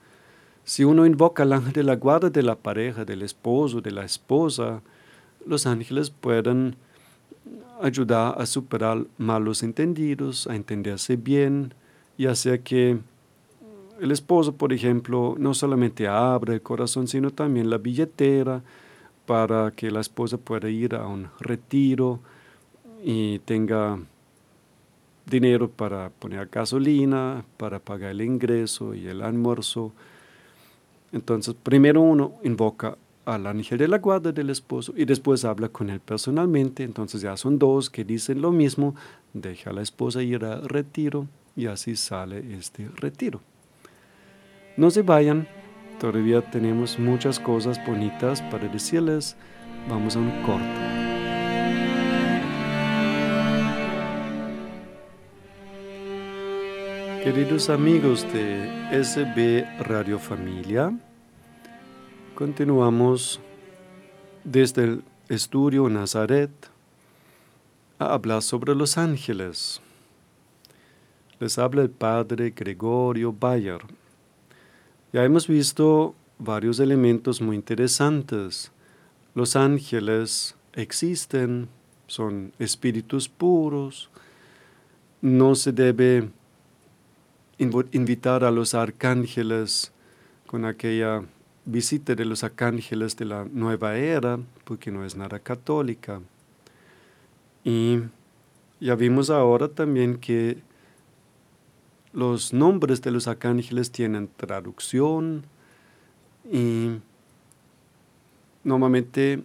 Si 0.64 0.84
uno 0.84 1.06
invoca 1.06 1.44
al 1.44 1.54
ángel 1.54 1.74
de 1.74 1.84
la 1.84 1.96
guarda 1.96 2.30
de 2.30 2.44
la 2.44 2.56
pareja, 2.56 3.04
del 3.04 3.24
esposo, 3.24 3.82
de 3.82 3.92
la 3.92 4.06
esposa, 4.06 4.82
los 5.46 5.66
ángeles 5.66 6.12
pueden 6.12 6.76
ayudar 7.82 8.36
a 8.38 8.46
superar 8.46 9.06
malos 9.18 9.64
entendidos, 9.64 10.46
a 10.48 10.56
entenderse 10.56 11.16
bien 11.16 11.74
y 12.18 12.28
hacer 12.28 12.62
que 12.62 13.00
el 14.02 14.12
esposo, 14.12 14.56
por 14.56 14.74
ejemplo, 14.74 15.36
no 15.38 15.54
solamente 15.54 16.08
abre 16.08 16.56
el 16.56 16.62
corazón, 16.62 17.08
sino 17.08 17.30
también 17.30 17.70
la 17.70 17.78
billetera 17.78 18.64
para 19.28 19.72
que 19.72 19.92
la 19.92 20.02
esposa 20.02 20.40
pueda 20.40 20.70
ir 20.70 20.96
a 20.96 21.06
un 21.06 21.28
retiro 21.40 22.20
y 23.04 23.38
tenga 23.40 24.00
dinero 25.28 25.70
para 25.70 26.10
poner 26.10 26.50
gasolina, 26.52 27.46
para 27.58 27.78
pagar 27.78 28.12
el 28.12 28.22
ingreso 28.22 28.96
y 28.96 29.08
el 29.08 29.22
almuerzo. 29.22 29.92
Entonces, 31.12 31.54
primero 31.62 32.02
uno 32.02 32.34
invoca 32.44 32.98
al 33.26 33.45
ángel 33.45 33.78
de 33.78 33.88
la 33.88 33.99
guarda 33.99 34.32
del 34.32 34.49
esposo 34.49 34.93
y 34.97 35.06
después 35.06 35.45
habla 35.45 35.70
con 35.70 35.91
él 35.91 35.99
personalmente. 35.99 36.82
Entonces 36.82 37.22
ya 37.22 37.38
son 37.38 37.60
dos 37.60 37.91
que 37.91 38.04
dicen 38.04 38.41
lo 38.41 38.52
mismo, 38.52 38.95
deja 39.32 39.70
a 39.70 39.74
la 39.74 39.84
esposa 39.84 40.24
ir 40.24 40.43
al 40.43 40.68
retiro 40.68 41.28
y 41.56 41.68
así 41.68 41.95
sale 41.95 42.56
este 42.56 42.89
retiro. 42.95 43.41
No 44.82 44.89
se 44.89 45.03
vayan, 45.03 45.47
todavía 45.99 46.41
tenemos 46.41 46.97
muchas 46.97 47.39
cosas 47.39 47.79
bonitas 47.86 48.41
para 48.41 48.67
decirles. 48.67 49.36
Vamos 49.88 50.15
a 50.15 50.19
un 50.19 50.32
corto. 50.41 50.65
Queridos 57.23 57.69
amigos 57.69 58.25
de 58.34 59.03
SB 59.03 59.84
Radio 59.84 60.17
Familia, 60.17 60.97
continuamos 62.34 63.39
desde 64.43 64.84
el 64.86 65.03
estudio 65.29 65.88
Nazaret 65.89 66.49
a 67.99 68.15
hablar 68.15 68.41
sobre 68.41 68.73
los 68.73 68.97
ángeles. 68.97 69.79
Les 71.39 71.59
habla 71.59 71.84
el 71.84 71.91
padre 71.91 72.49
Gregorio 72.49 73.32
Bayer 73.32 74.01
ya 75.14 75.24
hemos 75.24 75.47
visto 75.47 76.16
varios 76.39 76.80
elementos 76.80 77.41
muy 77.41 77.55
interesantes 77.55 78.72
los 79.34 79.55
ángeles 79.55 80.55
existen, 80.74 81.70
son 82.07 82.51
espíritus 82.59 83.30
puros, 83.30 84.09
no 85.22 85.55
se 85.55 85.72
debe 85.72 86.30
invitar 87.57 88.43
a 88.43 88.51
los 88.51 88.74
arcángeles 88.74 89.93
con 90.47 90.66
aquella 90.66 91.24
visita 91.64 92.14
de 92.16 92.26
los 92.26 92.43
arcángeles 92.43 93.16
de 93.16 93.26
la 93.26 93.45
nueva 93.45 93.95
era, 93.95 94.38
porque 94.66 94.91
no 94.91 95.05
es 95.05 95.16
nada 95.16 95.39
católica. 95.39 96.20
Y 97.64 97.99
ya 98.82 98.95
vimos 98.95 99.30
ahora 99.30 99.70
también 99.70 100.18
que 100.18 100.57
los 102.14 102.53
nombres 102.53 103.01
de 103.01 103.12
los 103.12 103.28
arcángeles 103.28 103.91
tienen 103.91 104.30
traducción 104.36 105.43
y 106.51 106.97
normalmente 108.64 109.43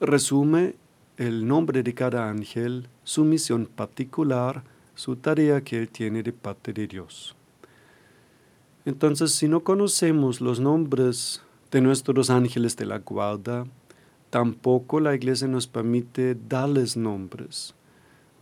resume 0.00 0.74
el 1.16 1.46
nombre 1.46 1.82
de 1.82 1.94
cada 1.94 2.28
ángel, 2.28 2.88
su 3.04 3.24
misión 3.24 3.66
particular, 3.66 4.64
su 4.94 5.16
tarea 5.16 5.62
que 5.62 5.78
él 5.78 5.88
tiene 5.88 6.22
de 6.22 6.32
parte 6.32 6.72
de 6.72 6.86
Dios. 6.86 7.34
Entonces, 8.84 9.32
si 9.32 9.48
no 9.48 9.60
conocemos 9.60 10.40
los 10.40 10.60
nombres 10.60 11.42
de 11.70 11.80
nuestros 11.80 12.30
ángeles 12.30 12.76
de 12.76 12.84
la 12.84 12.98
guarda, 12.98 13.64
tampoco 14.30 15.00
la 15.00 15.14
iglesia 15.14 15.48
nos 15.48 15.66
permite 15.66 16.36
darles 16.48 16.96
nombres, 16.96 17.74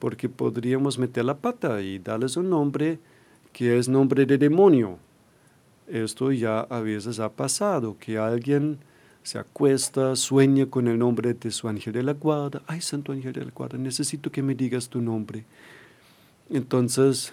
porque 0.02 0.28
podríamos 0.28 0.98
meter 0.98 1.24
la 1.24 1.36
pata 1.36 1.80
y 1.80 2.00
darles 2.00 2.36
un 2.36 2.50
nombre 2.50 2.98
que 3.52 3.78
es 3.78 3.88
nombre 3.88 4.26
de 4.26 4.36
demonio. 4.36 4.98
Esto 5.86 6.32
ya 6.32 6.58
a 6.58 6.80
veces 6.80 7.20
ha 7.20 7.28
pasado, 7.28 7.96
que 8.00 8.18
alguien 8.18 8.78
se 9.22 9.38
acuesta, 9.38 10.16
sueña 10.16 10.66
con 10.66 10.88
el 10.88 10.98
nombre 10.98 11.34
de 11.34 11.52
su 11.52 11.68
ángel 11.68 11.92
de 11.92 12.02
la 12.02 12.14
guarda. 12.14 12.62
Ay, 12.66 12.80
santo 12.80 13.12
ángel 13.12 13.32
de 13.32 13.44
la 13.44 13.52
guarda, 13.52 13.78
necesito 13.78 14.32
que 14.32 14.42
me 14.42 14.56
digas 14.56 14.88
tu 14.88 15.00
nombre. 15.00 15.44
Entonces, 16.50 17.32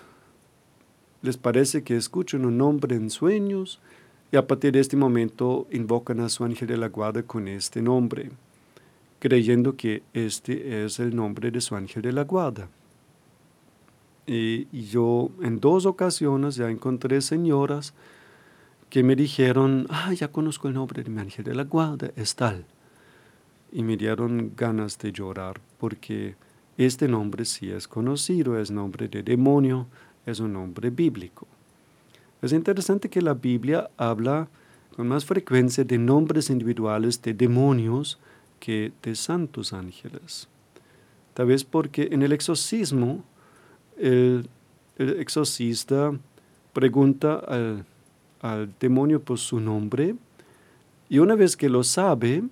les 1.23 1.37
parece 1.37 1.83
que 1.83 1.97
escuchan 1.97 2.45
un 2.45 2.59
nombre 2.59 2.95
en 2.95 3.09
sueños 3.09 3.79
y 4.31 4.37
a 4.37 4.45
partir 4.45 4.73
de 4.73 4.81
este 4.81 4.95
momento 4.95 5.65
invocan 5.71 6.19
a 6.19 6.29
su 6.29 6.43
ángel 6.43 6.67
de 6.67 6.77
la 6.77 6.89
guarda 6.89 7.23
con 7.23 7.47
este 7.47 7.81
nombre, 7.81 8.29
creyendo 9.19 9.75
que 9.75 10.03
este 10.13 10.83
es 10.85 10.99
el 10.99 11.15
nombre 11.15 11.51
de 11.51 11.61
su 11.61 11.75
ángel 11.75 12.01
de 12.01 12.13
la 12.13 12.23
guarda. 12.23 12.69
Y 14.25 14.67
yo 14.85 15.31
en 15.41 15.59
dos 15.59 15.85
ocasiones 15.85 16.55
ya 16.55 16.69
encontré 16.69 17.19
señoras 17.21 17.93
que 18.89 19.03
me 19.03 19.15
dijeron, 19.15 19.87
ah, 19.89 20.13
ya 20.13 20.31
conozco 20.31 20.67
el 20.67 20.73
nombre 20.75 21.03
de 21.03 21.09
mi 21.09 21.19
ángel 21.21 21.45
de 21.45 21.55
la 21.55 21.63
guarda, 21.63 22.11
es 22.15 22.35
tal. 22.35 22.65
Y 23.71 23.83
me 23.83 23.97
dieron 23.97 24.53
ganas 24.55 24.97
de 24.97 25.11
llorar 25.11 25.59
porque 25.77 26.35
este 26.77 27.07
nombre 27.07 27.45
sí 27.45 27.69
es 27.69 27.87
conocido, 27.87 28.59
es 28.59 28.71
nombre 28.71 29.07
de 29.07 29.21
demonio, 29.21 29.87
es 30.25 30.39
un 30.39 30.53
nombre 30.53 30.89
bíblico. 30.89 31.47
Es 32.41 32.53
interesante 32.53 33.09
que 33.09 33.21
la 33.21 33.33
Biblia 33.33 33.89
habla 33.97 34.47
con 34.95 35.07
más 35.07 35.25
frecuencia 35.25 35.83
de 35.83 35.97
nombres 35.97 36.49
individuales 36.49 37.21
de 37.21 37.33
demonios 37.33 38.19
que 38.59 38.91
de 39.01 39.15
santos 39.15 39.73
ángeles. 39.73 40.47
Tal 41.33 41.47
vez 41.47 41.63
porque 41.63 42.09
en 42.11 42.21
el 42.21 42.31
exorcismo 42.31 43.23
el, 43.97 44.47
el 44.97 45.19
exorcista 45.19 46.11
pregunta 46.73 47.35
al 47.35 47.85
al 48.41 48.73
demonio 48.79 49.21
por 49.21 49.37
su 49.37 49.59
nombre 49.59 50.15
y 51.09 51.19
una 51.19 51.35
vez 51.35 51.57
que 51.57 51.69
lo 51.69 51.83
sabe, 51.83 52.43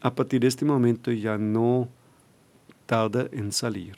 a 0.00 0.14
partir 0.14 0.40
de 0.40 0.48
este 0.48 0.64
momento 0.64 1.12
ya 1.12 1.36
no 1.38 1.88
tarda 2.86 3.28
en 3.32 3.52
salir. 3.52 3.96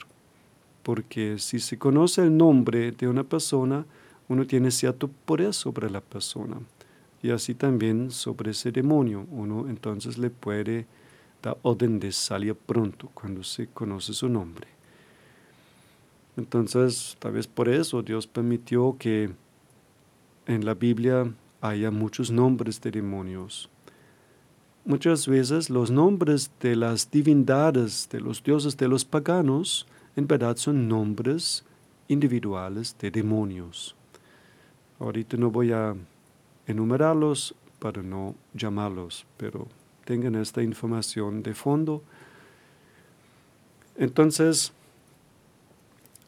Porque 0.83 1.39
si 1.39 1.59
se 1.59 1.77
conoce 1.77 2.23
el 2.23 2.35
nombre 2.35 2.91
de 2.91 3.07
una 3.07 3.23
persona, 3.23 3.85
uno 4.27 4.45
tiene 4.45 4.71
cierto 4.71 5.09
poder 5.25 5.53
sobre 5.53 5.89
la 5.89 6.01
persona. 6.01 6.57
Y 7.21 7.31
así 7.31 7.53
también 7.53 8.11
sobre 8.11 8.51
ese 8.51 8.71
demonio. 8.71 9.25
Uno 9.31 9.67
entonces 9.69 10.17
le 10.17 10.29
puede 10.29 10.85
de 11.41 12.11
salir 12.11 12.55
pronto 12.55 13.09
cuando 13.13 13.43
se 13.43 13.67
conoce 13.67 14.13
su 14.13 14.27
nombre. 14.27 14.67
Entonces, 16.37 17.17
tal 17.19 17.33
vez 17.33 17.47
por 17.47 17.69
eso 17.69 18.01
Dios 18.01 18.27
permitió 18.27 18.95
que 18.97 19.31
en 20.45 20.65
la 20.65 20.73
Biblia 20.73 21.31
haya 21.61 21.91
muchos 21.91 22.31
nombres 22.31 22.81
de 22.81 22.91
demonios. 22.91 23.69
Muchas 24.85 25.27
veces 25.27 25.69
los 25.69 25.91
nombres 25.91 26.51
de 26.61 26.75
las 26.75 27.11
divindades, 27.11 28.09
de 28.09 28.21
los 28.21 28.41
dioses 28.41 28.77
de 28.77 28.87
los 28.87 29.05
paganos, 29.05 29.85
en 30.15 30.27
verdad 30.27 30.57
son 30.57 30.87
nombres 30.87 31.63
individuales 32.07 32.95
de 32.99 33.11
demonios. 33.11 33.95
Ahorita 34.99 35.37
no 35.37 35.51
voy 35.51 35.71
a 35.71 35.95
enumerarlos 36.65 37.53
para 37.79 38.01
no 38.01 38.35
llamarlos, 38.53 39.25
pero 39.37 39.67
tengan 40.09 40.33
esta 40.33 40.63
información 40.63 41.43
de 41.43 41.53
fondo. 41.53 42.01
Entonces, 43.95 44.73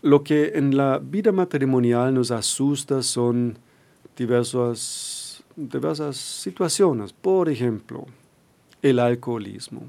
lo 0.04 0.24
que 0.24 0.52
en 0.54 0.78
la 0.78 1.00
vida 1.00 1.32
matrimonial 1.32 2.14
nos 2.14 2.30
asusta 2.30 3.02
son 3.02 3.58
diversas, 4.16 5.44
diversas 5.56 6.16
situaciones. 6.18 7.12
Por 7.12 7.50
ejemplo, 7.50 8.06
el 8.84 9.00
alcoholismo. 9.00 9.82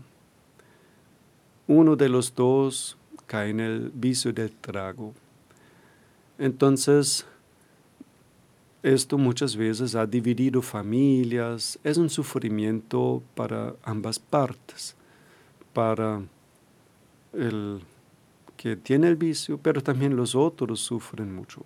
Uno 1.66 1.94
de 1.94 2.08
los 2.08 2.34
dos 2.34 2.96
cae 3.26 3.50
en 3.50 3.60
el 3.60 3.90
vicio 3.92 4.32
del 4.32 4.52
trago. 4.52 5.12
Entonces, 6.38 7.26
esto 8.82 9.16
muchas 9.16 9.56
veces 9.56 9.94
ha 9.94 10.06
dividido 10.06 10.60
familias, 10.60 11.78
es 11.84 11.98
un 11.98 12.10
sufrimiento 12.10 13.22
para 13.34 13.74
ambas 13.84 14.18
partes, 14.18 14.96
para 15.72 16.20
el 17.32 17.80
que 18.56 18.76
tiene 18.76 19.08
el 19.08 19.16
vicio, 19.16 19.58
pero 19.58 19.82
también 19.82 20.16
los 20.16 20.34
otros 20.34 20.80
sufren 20.80 21.34
mucho. 21.34 21.62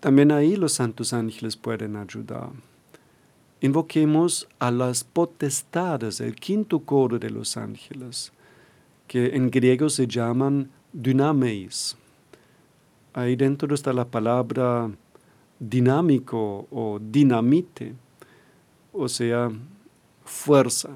También 0.00 0.32
ahí 0.32 0.56
los 0.56 0.72
santos 0.72 1.12
ángeles 1.12 1.56
pueden 1.56 1.96
ayudar. 1.96 2.50
Invoquemos 3.60 4.48
a 4.58 4.70
las 4.70 5.04
potestades, 5.04 6.20
el 6.20 6.34
quinto 6.34 6.80
coro 6.80 7.18
de 7.18 7.28
los 7.28 7.58
ángeles, 7.58 8.32
que 9.06 9.36
en 9.36 9.50
griego 9.50 9.90
se 9.90 10.06
llaman 10.06 10.70
dynameis. 10.94 11.96
Ahí 13.12 13.36
dentro 13.36 13.74
está 13.74 13.92
la 13.92 14.06
palabra 14.06 14.90
dinámico 15.60 16.66
o 16.70 16.98
dinamite, 17.00 17.94
o 18.92 19.08
sea, 19.08 19.52
fuerza. 20.24 20.90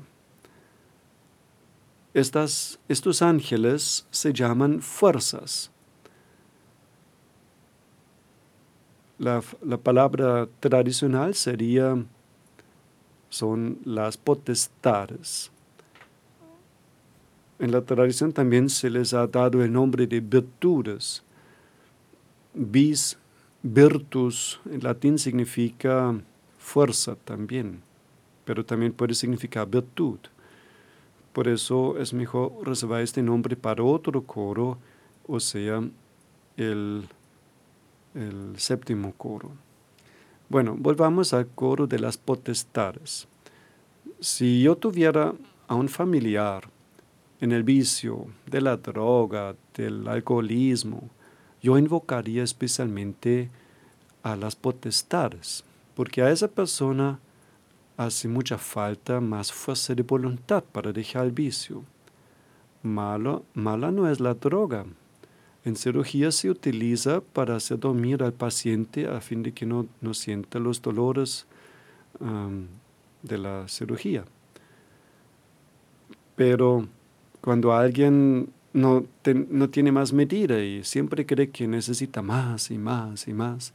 Estas, 2.13 2.81
estos 2.89 3.23
ángeles 3.23 4.07
se 4.11 4.33
llaman 4.33 4.81
fuerzas 4.81 5.71
La, 9.19 9.41
palabra 9.83 10.49
tradicional 10.59 11.35
sería, 11.35 11.97
son 13.29 13.79
las 13.85 14.17
potestades. 14.17 15.53
En 17.61 17.71
la 17.71 17.81
tradición 17.81 18.33
también 18.33 18.69
se 18.69 18.91
les 18.91 19.15
ha 19.15 19.27
dado 19.29 19.63
el 19.63 19.73
nombre 19.73 20.07
de 20.09 20.21
virtudes. 20.21 21.23
Vis, 22.53 23.17
virtus, 23.65 24.61
en 24.71 24.85
latín 24.85 25.19
significa 25.19 26.15
fuerza 26.59 27.17
también, 27.17 27.81
pero 28.45 28.65
también 28.65 28.93
puede 28.93 29.15
significar 29.15 29.69
virtud. 29.69 30.19
Por 31.33 31.49
eso 31.49 31.99
es 31.99 32.15
mejor 32.15 32.53
reservar 32.63 33.01
este 33.03 33.23
nombre 33.23 33.57
para 33.57 33.83
otro 33.83 34.23
coro, 34.23 34.79
o 35.27 35.41
sea, 35.41 35.83
el 36.57 37.09
el 38.15 38.55
séptimo 38.59 39.13
coro. 39.13 39.51
Bueno, 40.49 40.77
volvamos 40.79 41.35
al 41.35 41.49
coro 41.49 41.87
de 41.87 41.99
las 41.99 42.17
potestades. 42.17 43.27
Si 44.21 44.63
yo 44.63 44.77
tuviera 44.77 45.35
a 45.67 45.75
un 45.75 45.89
familiar 45.89 46.69
en 47.41 47.53
el 47.53 47.65
vicio 47.65 48.27
de 48.47 48.61
la 48.61 48.77
droga, 48.77 49.57
del 49.77 50.07
alcoholismo, 50.07 51.11
yo 51.65 51.79
invocaría 51.79 52.43
especialmente 52.43 53.49
a 54.23 54.37
las 54.37 54.55
potestades, 54.55 55.65
porque 55.95 56.21
a 56.21 56.31
esa 56.31 56.47
persona 56.47 57.21
hace 57.97 58.29
mucha 58.29 58.59
falta 58.59 59.19
más 59.19 59.51
fuerza 59.51 59.95
de 59.95 60.03
voluntad 60.03 60.63
para 60.63 60.93
dejar 60.93 61.25
el 61.25 61.33
vicio. 61.33 61.83
Malo, 62.83 63.47
mala 63.55 63.91
no 63.91 64.11
es 64.11 64.21
la 64.21 64.35
droga, 64.35 64.85
en 65.65 65.77
cirugía 65.77 66.31
se 66.33 66.51
utiliza 66.51 67.23
para 67.23 67.57
hacer 67.57 67.79
dormir 67.79 68.23
al 68.23 68.35
paciente 68.35 69.09
a 69.09 69.23
fin 69.23 69.43
de 69.43 69.53
que 69.53 69.65
no, 69.65 69.87
no 70.03 70.13
sienta 70.13 70.59
los 70.59 70.83
dolores 70.83 71.47
de 73.23 73.39
la 73.39 73.67
cirugía. 73.69 74.27
Pero 76.37 76.87
cuando 77.41 77.73
alguien 77.73 78.53
no, 78.75 79.07
no 79.49 79.71
tiene 79.71 79.93
más 79.93 80.13
medida 80.13 80.63
y 80.63 80.85
siempre 80.85 81.25
cree 81.25 81.49
que 81.49 81.67
necesita 81.67 82.21
más 82.21 82.71
y 82.71 82.77
más 82.77 83.27
y 83.29 83.33
más, 83.33 83.73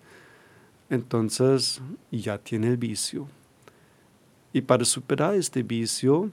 entonces 0.90 1.82
ya 2.12 2.38
tiene 2.38 2.68
el 2.68 2.78
vicio. 2.78 3.28
Y 4.52 4.62
para 4.62 4.84
superar 4.84 5.36
este 5.36 5.64
vicio, 5.64 6.30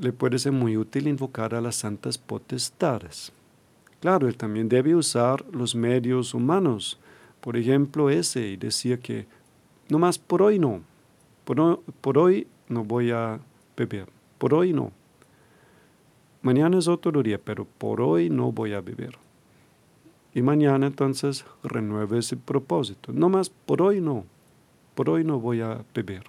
le 0.00 0.12
puede 0.12 0.38
ser 0.38 0.52
muy 0.52 0.76
útil 0.76 1.08
invocar 1.08 1.54
a 1.54 1.60
las 1.60 1.76
santas 1.76 2.16
potestades. 2.16 3.32
Claro, 4.00 4.28
él 4.28 4.36
también 4.36 4.68
debe 4.68 4.94
usar 4.94 5.44
los 5.52 5.74
medios 5.74 6.32
humanos. 6.32 6.98
Por 7.40 7.56
ejemplo, 7.56 8.08
ese, 8.08 8.48
y 8.48 8.56
decía 8.56 8.98
que, 8.98 9.26
no 9.88 9.98
más 9.98 10.18
por 10.18 10.42
hoy 10.42 10.58
no, 10.58 10.82
por, 11.44 11.82
por 12.00 12.18
hoy 12.18 12.46
no 12.68 12.84
voy 12.84 13.10
a 13.10 13.40
beber, 13.76 14.06
por 14.38 14.54
hoy 14.54 14.72
no. 14.72 14.92
Mañana 16.42 16.78
es 16.78 16.88
otro 16.88 17.22
día, 17.22 17.38
pero 17.38 17.64
por 17.64 18.00
hoy 18.00 18.30
no 18.30 18.50
voy 18.50 18.72
a 18.72 18.80
beber. 18.80 19.18
Y 20.32 20.42
mañana 20.42 20.86
entonces 20.86 21.44
renueve 21.62 22.18
ese 22.18 22.36
propósito. 22.36 23.12
No 23.12 23.28
más, 23.28 23.50
por 23.50 23.82
hoy 23.82 24.00
no, 24.00 24.24
por 24.94 25.10
hoy 25.10 25.24
no 25.24 25.38
voy 25.38 25.60
a 25.60 25.84
beber. 25.94 26.24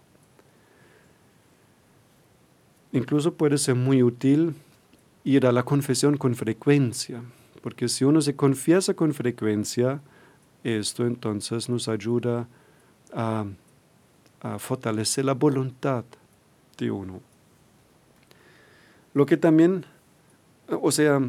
Incluso 2.91 3.33
puede 3.33 3.57
ser 3.57 3.75
muy 3.75 4.03
útil 4.03 4.55
ir 5.23 5.45
a 5.45 5.51
la 5.51 5.63
confesión 5.63 6.17
con 6.17 6.35
frecuencia, 6.35 7.21
porque 7.61 7.87
si 7.87 8.03
uno 8.03 8.21
se 8.21 8.35
confiesa 8.35 8.93
con 8.95 9.13
frecuencia, 9.13 10.01
esto 10.63 11.05
entonces 11.05 11.69
nos 11.69 11.87
ayuda 11.87 12.47
a, 13.13 13.45
a 14.41 14.59
fortalecer 14.59 15.25
la 15.25 15.33
voluntad 15.33 16.03
de 16.77 16.91
uno. 16.91 17.21
Lo 19.13 19.25
que 19.25 19.37
también, 19.37 19.85
o 20.79 20.91
sea, 20.91 21.19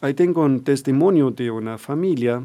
ahí 0.00 0.14
tengo 0.14 0.44
un 0.44 0.62
testimonio 0.62 1.30
de 1.30 1.50
una 1.50 1.78
familia 1.78 2.44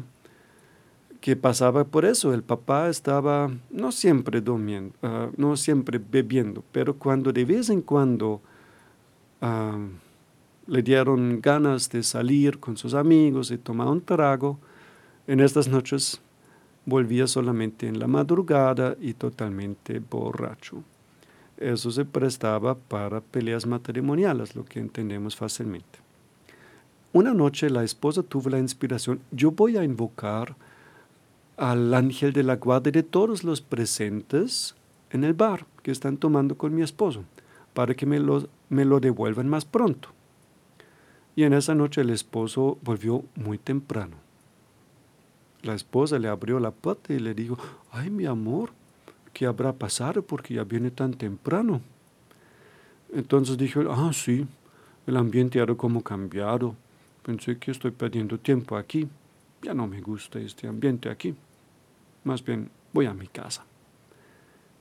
que 1.20 1.36
pasaba 1.36 1.84
por 1.84 2.04
eso. 2.04 2.32
El 2.32 2.42
papá 2.42 2.88
estaba 2.88 3.50
no 3.70 3.92
siempre 3.92 4.40
durmiendo, 4.40 4.94
ah, 5.02 5.28
no 5.36 5.56
siempre 5.56 5.98
bebiendo, 5.98 6.62
pero 6.72 6.94
cuando 6.96 7.32
de 7.32 7.44
vez 7.44 7.70
en 7.70 7.82
cuando 7.82 8.40
ah, 9.40 9.78
le 10.66 10.82
dieron 10.82 11.40
ganas 11.40 11.88
de 11.90 12.02
salir 12.02 12.58
con 12.58 12.76
sus 12.76 12.94
amigos 12.94 13.50
y 13.50 13.58
tomar 13.58 13.88
un 13.88 14.00
trago, 14.00 14.58
en 15.26 15.40
estas 15.40 15.68
noches 15.68 16.20
volvía 16.86 17.26
solamente 17.26 17.86
en 17.86 17.98
la 17.98 18.06
madrugada 18.06 18.96
y 19.00 19.14
totalmente 19.14 19.98
borracho. 19.98 20.82
Eso 21.58 21.90
se 21.90 22.04
prestaba 22.04 22.76
para 22.76 23.20
peleas 23.20 23.66
matrimoniales, 23.66 24.54
lo 24.54 24.64
que 24.64 24.78
entendemos 24.78 25.34
fácilmente. 25.34 25.98
Una 27.12 27.34
noche 27.34 27.68
la 27.68 27.82
esposa 27.82 28.22
tuvo 28.22 28.50
la 28.50 28.58
inspiración, 28.58 29.20
yo 29.32 29.50
voy 29.50 29.76
a 29.76 29.82
invocar 29.82 30.54
al 31.56 31.92
ángel 31.94 32.32
de 32.32 32.44
la 32.44 32.56
guardia 32.56 32.92
de 32.92 33.02
todos 33.02 33.42
los 33.42 33.60
presentes 33.60 34.76
en 35.10 35.24
el 35.24 35.34
bar 35.34 35.66
que 35.82 35.90
están 35.90 36.16
tomando 36.16 36.56
con 36.56 36.74
mi 36.74 36.82
esposo, 36.82 37.24
para 37.74 37.94
que 37.94 38.06
me 38.06 38.20
lo, 38.20 38.48
me 38.68 38.84
lo 38.84 39.00
devuelvan 39.00 39.48
más 39.48 39.64
pronto. 39.64 40.10
Y 41.34 41.42
en 41.42 41.54
esa 41.54 41.74
noche 41.74 42.02
el 42.02 42.10
esposo 42.10 42.78
volvió 42.82 43.24
muy 43.34 43.58
temprano. 43.58 44.16
La 45.62 45.74
esposa 45.74 46.20
le 46.20 46.28
abrió 46.28 46.60
la 46.60 46.70
puerta 46.70 47.12
y 47.12 47.18
le 47.18 47.34
dijo, 47.34 47.58
ay 47.90 48.10
mi 48.10 48.26
amor, 48.26 48.70
¿qué 49.38 49.46
habrá 49.46 49.72
pasado 49.72 50.20
porque 50.20 50.54
ya 50.54 50.64
viene 50.64 50.90
tan 50.90 51.14
temprano? 51.14 51.80
Entonces 53.12 53.56
dijo, 53.56 53.82
ah 53.88 54.10
sí, 54.12 54.44
el 55.06 55.16
ambiente 55.16 55.60
ha 55.60 55.66
como 55.76 56.02
cambiado. 56.02 56.74
Pensé 57.22 57.56
que 57.56 57.70
estoy 57.70 57.92
perdiendo 57.92 58.36
tiempo 58.40 58.76
aquí. 58.76 59.06
Ya 59.62 59.74
no 59.74 59.86
me 59.86 60.00
gusta 60.00 60.40
este 60.40 60.66
ambiente 60.66 61.08
aquí. 61.08 61.36
Más 62.24 62.44
bien, 62.44 62.68
voy 62.92 63.06
a 63.06 63.14
mi 63.14 63.28
casa. 63.28 63.64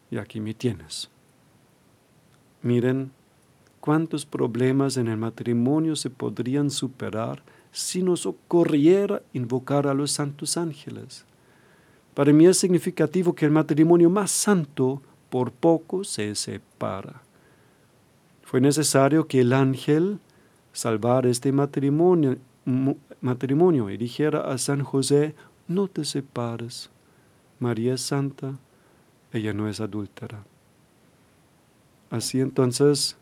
Y 0.10 0.18
aquí 0.18 0.40
me 0.40 0.56
tienes. 0.56 1.08
Miren 2.64 3.12
cuántos 3.80 4.26
problemas 4.26 4.98
en 4.98 5.08
el 5.08 5.18
matrimonio 5.18 5.96
se 5.96 6.10
podrían 6.10 6.72
superar 6.72 7.44
si 7.72 8.02
nos 8.02 8.26
ocurriera 8.26 9.22
invocar 9.34 9.86
a 9.86 9.94
los 9.94 10.10
santos 10.10 10.58
ángeles. 10.58 11.27
Para 12.18 12.34
mí 12.34 12.48
es 12.48 12.58
significativo 12.58 13.36
que 13.36 13.46
el 13.46 13.52
matrimonio 13.52 14.10
más 14.10 14.32
santo 14.32 15.04
por 15.30 15.52
poco 15.52 16.04
se 16.04 16.34
separa. 16.34 17.22
Fue 18.42 18.60
necesario 18.60 19.28
que 19.28 19.42
el 19.42 19.54
ángel 19.54 20.18
salvara 20.74 21.30
este 21.30 21.52
matrimonio, 21.52 22.40
matrimonio 23.22 23.92
y 23.92 23.98
dijera 23.98 24.52
a 24.52 24.58
San 24.58 24.84
José, 24.84 25.36
no 25.68 25.88
te 25.88 26.04
separes. 26.06 26.90
María 27.60 27.94
es 27.94 28.02
santa, 28.02 28.58
ella 29.32 29.54
no 29.54 29.70
es 29.70 29.80
adúltera. 29.80 30.44
Así 32.10 32.40
entonces, 32.40 33.16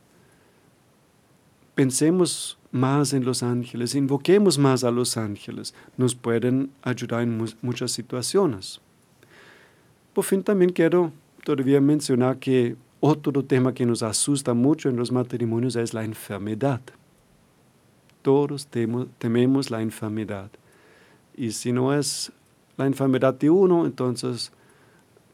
pensemos 1.75 2.57
más 2.71 3.11
en 3.11 3.25
los 3.25 3.43
ángeles, 3.43 3.93
invoquemos 3.93 4.57
más 4.57 4.85
a 4.85 4.91
los 4.91 5.17
ángeles, 5.17 5.73
nos 5.97 6.15
pueden 6.15 6.71
ayudar 6.81 7.23
en 7.23 7.45
muchas 7.61 7.91
situaciones. 7.91 8.79
Por 10.15 10.23
fin 10.23 10.43
también 10.43 10.71
quiero 10.71 11.11
todavía 11.43 11.81
mencionar 11.81 12.39
que 12.39 12.77
otro 13.01 13.43
tema 13.43 13.73
que 13.73 13.85
nos 13.85 14.01
asusta 14.01 14.53
mucho 14.53 14.87
en 14.87 14.95
los 14.95 15.11
matrimonios 15.11 15.75
es 15.75 15.93
la 15.93 16.05
enfermedad. 16.05 16.79
Todos 18.21 18.65
tememos 19.17 19.69
la 19.69 19.81
enfermedad. 19.81 20.49
Y 21.35 21.51
si 21.51 21.73
no 21.73 21.93
es 21.93 22.31
la 22.77 22.85
enfermedad 22.85 23.33
de 23.33 23.49
uno, 23.49 23.85
entonces 23.85 24.53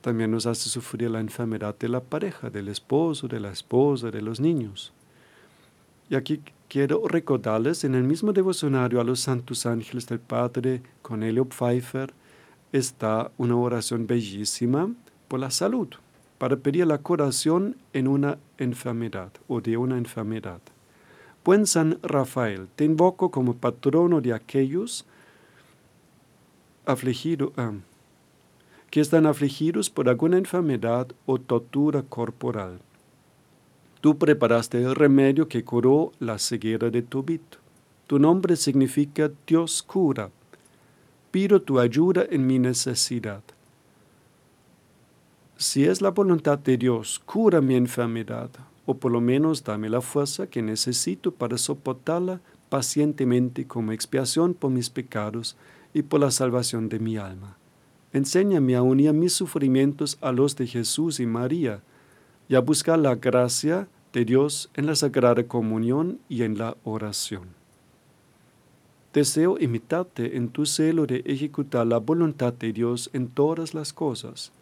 también 0.01 0.32
nos 0.32 0.47
hace 0.47 0.67
sufrir 0.67 1.11
la 1.11 1.19
enfermedad 1.19 1.75
de 1.77 1.88
la 1.88 1.99
pareja, 2.01 2.49
del 2.49 2.67
esposo, 2.67 3.27
de 3.27 3.39
la 3.39 3.51
esposa, 3.51 4.09
de 4.09 4.23
los 4.23 4.39
niños. 4.39 4.93
Y 6.09 6.15
aquí 6.15 6.41
quiero 6.67 7.07
recordarles, 7.07 7.84
en 7.84 7.93
el 7.93 8.03
mismo 8.03 8.34
devocionario 8.34 8.99
a 8.99 9.03
los 9.03 9.19
santos 9.19 9.67
ángeles 9.67 10.07
del 10.07 10.19
Padre 10.19 10.82
Cornelio 11.03 11.45
Pfeiffer, 11.45 12.15
está 12.72 13.32
una 13.38 13.55
oración 13.55 14.07
bellísima 14.07 14.91
por 15.28 15.39
la 15.39 15.51
salud, 15.51 15.88
para 16.38 16.57
pedir 16.57 16.88
la 16.88 16.97
curación 16.97 17.78
en 17.93 18.07
una 18.07 18.38
enfermedad 18.57 19.32
o 19.47 19.61
de 19.61 19.78
una 19.78 19.97
enfermedad. 19.97 20.61
Buen 21.43 21.65
San 21.65 21.99
Rafael, 22.03 22.67
te 22.76 22.86
invoco 22.86 23.32
como 23.32 23.55
patrono 23.55 24.22
de 24.22 24.34
aquellos 24.34 25.05
afligido, 26.86 27.53
ah, 27.57 27.74
que 28.89 28.99
están 29.01 29.26
afligidos 29.26 29.89
por 29.89 30.09
alguna 30.09 30.38
enfermedad 30.38 31.07
o 31.26 31.39
tortura 31.39 32.03
corporal. 32.03 32.80
Tú 34.01 34.17
preparaste 34.17 34.82
el 34.82 34.95
remedio 34.95 35.47
que 35.47 35.63
curó 35.63 36.11
la 36.19 36.39
ceguera 36.39 36.89
de 36.89 37.01
Tobit. 37.01 37.41
Tu 38.07 38.19
nombre 38.19 38.55
significa 38.55 39.32
Dios 39.45 39.84
cura. 39.84 40.32
Pido 41.32 41.61
tu 41.61 41.79
ayuda 41.79 42.25
en 42.29 42.45
mi 42.45 42.59
necesidad. 42.59 43.41
Si 45.55 45.86
es 45.86 46.01
la 46.01 46.09
voluntad 46.09 46.59
de 46.59 46.75
Dios, 46.75 47.21
cura 47.25 47.61
mi 47.61 47.75
enfermedad, 47.75 48.49
o 48.86 48.95
por 48.95 49.13
lo 49.13 49.21
menos 49.21 49.63
dame 49.63 49.89
la 49.89 50.01
fuerza 50.01 50.47
que 50.47 50.61
necesito 50.61 51.32
para 51.32 51.57
soportarla 51.57 52.41
pacientemente 52.67 53.65
como 53.65 53.93
expiación 53.93 54.53
por 54.53 54.71
mis 54.71 54.89
pecados 54.89 55.55
y 55.93 56.01
por 56.01 56.19
la 56.19 56.32
salvación 56.32 56.89
de 56.89 56.99
mi 56.99 57.15
alma. 57.15 57.57
Enséñame 58.11 58.75
a 58.75 58.82
unir 58.82 59.13
mis 59.13 59.32
sufrimientos 59.32 60.17
a 60.19 60.34
los 60.34 60.57
de 60.57 60.67
Jesús 60.67 61.21
y 61.21 61.25
María 61.25 61.82
y 62.49 62.55
a 62.55 62.59
buscar 62.59 62.99
la 62.99 63.15
gracia 63.15 63.88
de 64.11 64.25
Dios 64.25 64.69
en 64.73 64.86
la 64.86 64.95
Sagrada 64.95 65.43
Comunión 65.47 66.19
y 66.27 66.43
en 66.43 66.57
la 66.57 66.75
oración. 66.84 67.61
Deseo 69.14 69.57
imitarte 69.59 70.38
en 70.38 70.47
tu 70.49 70.66
celo 70.66 71.05
de 71.05 71.22
ejecutar 71.26 71.86
la 71.86 71.97
voluntad 71.97 72.53
de 72.53 72.72
Dios 72.72 73.09
en 73.12 73.28
todas 73.28 73.74
las 73.74 73.91
cosas. 73.91 74.53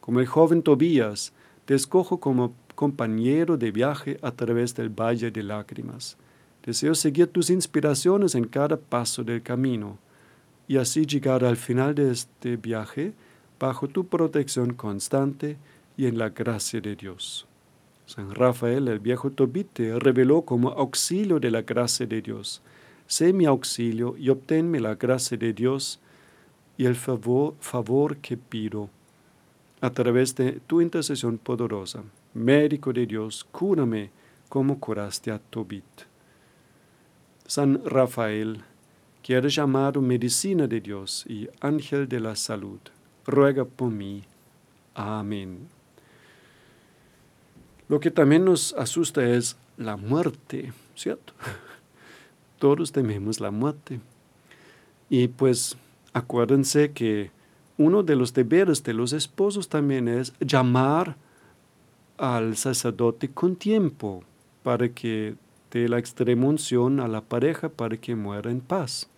Como 0.00 0.20
el 0.20 0.26
joven 0.26 0.62
Tobías, 0.62 1.32
te 1.64 1.74
escojo 1.74 2.20
como 2.20 2.52
compañero 2.74 3.56
de 3.56 3.70
viaje 3.70 4.18
a 4.20 4.30
través 4.30 4.74
del 4.74 4.90
valle 4.90 5.30
de 5.30 5.42
lágrimas. 5.42 6.18
Deseo 6.64 6.94
seguir 6.94 7.28
tus 7.28 7.48
inspiraciones 7.48 8.34
en 8.34 8.44
cada 8.44 8.76
paso 8.76 9.24
del 9.24 9.42
camino 9.42 9.98
y 10.68 10.76
así 10.76 11.06
llegar 11.06 11.44
al 11.44 11.56
final 11.56 11.94
de 11.94 12.10
este 12.10 12.56
viaje 12.56 13.14
bajo 13.58 13.88
tu 13.88 14.06
protección 14.06 14.74
constante 14.74 15.56
y 15.96 16.06
en 16.06 16.18
la 16.18 16.28
gracia 16.28 16.80
de 16.80 16.96
Dios. 16.96 17.46
San 18.06 18.34
Rafael, 18.34 18.88
el 18.88 18.98
viejo 18.98 19.30
Tobite, 19.30 19.98
reveló 19.98 20.42
como 20.42 20.70
auxilio 20.70 21.40
de 21.40 21.50
la 21.50 21.62
gracia 21.62 22.06
de 22.06 22.20
Dios. 22.20 22.60
Sé 23.06 23.32
mi 23.32 23.46
auxilio 23.46 24.16
y 24.16 24.30
obténme 24.30 24.80
la 24.80 24.94
gracia 24.94 25.36
de 25.36 25.52
Dios 25.52 26.00
y 26.76 26.86
el 26.86 26.96
favor, 26.96 27.54
favor 27.60 28.16
que 28.16 28.36
pido 28.36 28.88
a 29.80 29.90
través 29.90 30.34
de 30.34 30.60
tu 30.66 30.80
intercesión 30.80 31.38
poderosa. 31.38 32.02
Médico 32.32 32.92
de 32.92 33.06
Dios, 33.06 33.44
cúrame 33.52 34.10
como 34.48 34.80
curaste 34.80 35.30
a 35.30 35.38
Tobit. 35.38 35.84
San 37.46 37.84
Rafael, 37.84 38.62
que 39.22 39.34
eres 39.34 39.54
llamado 39.54 40.00
medicina 40.00 40.66
de 40.66 40.80
Dios 40.80 41.24
y 41.28 41.48
ángel 41.60 42.08
de 42.08 42.20
la 42.20 42.34
salud, 42.34 42.78
ruega 43.26 43.64
por 43.64 43.90
mí. 43.90 44.24
Amén. 44.94 45.68
Lo 47.88 48.00
que 48.00 48.10
también 48.10 48.44
nos 48.44 48.72
asusta 48.72 49.22
es 49.28 49.56
la 49.76 49.96
muerte, 49.96 50.72
¿cierto? 50.94 51.34
Todos 52.64 52.92
tememos 52.92 53.40
la 53.40 53.50
muerte. 53.50 54.00
Y 55.10 55.28
pues 55.28 55.76
acuérdense 56.14 56.92
que 56.92 57.30
uno 57.76 58.02
de 58.02 58.16
los 58.16 58.32
deberes 58.32 58.82
de 58.82 58.94
los 58.94 59.12
esposos 59.12 59.68
también 59.68 60.08
es 60.08 60.32
llamar 60.40 61.14
al 62.16 62.56
sacerdote 62.56 63.28
con 63.28 63.56
tiempo 63.56 64.24
para 64.62 64.88
que 64.88 65.34
dé 65.70 65.90
la 65.90 65.98
extrema 65.98 66.46
unción 66.46 67.00
a 67.00 67.06
la 67.06 67.20
pareja 67.20 67.68
para 67.68 67.98
que 67.98 68.16
muera 68.16 68.50
en 68.50 68.62
paz. 68.62 69.10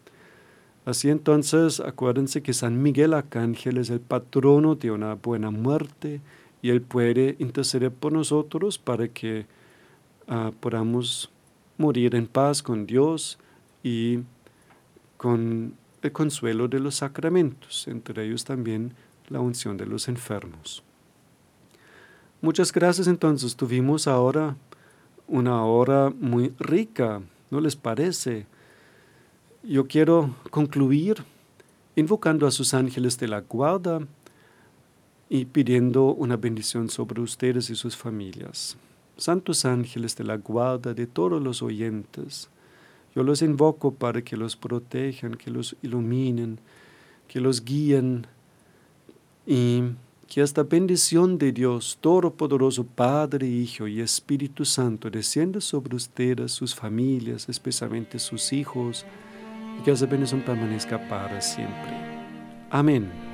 Así 0.85 1.09
entonces, 1.09 1.79
acuérdense 1.79 2.43
que 2.43 2.53
San 2.53 2.83
Miguel 2.83 3.15
Arcángel 3.15 3.79
es 3.79 3.91
el 3.91 4.01
patrono 4.01 4.75
de 4.75 4.91
una 4.91 5.15
buena 5.15 5.53
muerte 5.53 6.21
y 6.63 6.71
él 6.71 6.83
puede 6.83 7.37
interceder 7.39 7.93
por 7.93 8.13
nosotros 8.13 8.77
para 8.77 9.07
que 9.07 9.47
ah, 10.27 10.51
podamos 10.59 11.31
morir 11.79 12.15
en 12.15 12.27
paz 12.27 12.63
con 12.63 12.87
Dios 12.87 13.39
y 13.83 14.21
con 15.17 15.75
el 16.03 16.13
consuelo 16.13 16.69
de 16.69 16.81
los 16.81 16.97
sacramentos, 16.97 17.89
entre 17.89 18.25
ellos 18.25 18.45
también 18.45 18.95
la 19.29 19.41
unción 19.41 19.77
de 19.77 19.87
los 19.87 20.09
enfermos. 20.09 20.83
Muchas 22.41 22.73
gracias 22.73 23.07
entonces, 23.07 23.57
tuvimos 23.57 24.07
ahora 24.07 24.57
una 25.27 25.65
hora 25.65 26.11
muy 26.11 26.53
rica, 26.59 27.23
¿no 27.51 27.61
les 27.61 27.77
parece? 27.77 28.47
Yo 29.63 29.87
quiero 29.89 30.35
concluir 30.51 31.25
invocando 31.97 32.47
a 32.47 32.51
sus 32.51 32.75
ángeles 32.75 33.19
de 33.19 33.29
la 33.29 33.41
guarda 33.41 34.01
y 35.29 35.47
pidiendo 35.47 36.15
una 36.15 36.37
bendición 36.37 36.89
sobre 36.89 37.21
ustedes 37.21 37.71
y 37.71 37.75
sus 37.75 37.97
familias. 37.97 38.77
Santos 39.17 39.65
ángeles 39.65 40.17
de 40.17 40.25
la 40.25 40.37
guarda 40.37 40.95
de 40.95 41.07
todos 41.07 41.43
los 41.43 41.63
oyentes, 41.63 42.49
yo 43.15 43.23
los 43.23 43.41
invoco 43.41 43.95
para 43.95 44.21
que 44.23 44.37
los 44.37 44.57
protejan, 44.57 45.35
que 45.37 45.51
los 45.51 45.75
iluminen, 45.83 46.59
que 47.27 47.41
los 47.41 47.65
guíen 47.65 48.27
y 49.47 49.83
que 50.29 50.43
esta 50.43 50.65
bendición 50.65 51.39
de 51.39 51.53
Dios 51.53 51.99
Todopoderoso, 52.01 52.85
Padre, 52.85 53.47
Hijo 53.47 53.87
y 53.87 54.01
Espíritu 54.01 54.65
Santo 54.65 55.09
descienda 55.09 55.61
sobre 55.61 55.97
ustedes, 55.97 56.53
sus 56.53 56.75
familias, 56.75 57.49
especialmente 57.49 58.19
sus 58.19 58.53
hijos, 58.53 59.07
y 59.79 59.83
que 59.83 59.93
esa 59.93 60.07
bendición 60.07 60.43
permanezca 60.43 61.09
para 61.09 61.41
siempre. 61.41 62.17
Amén. 62.71 63.26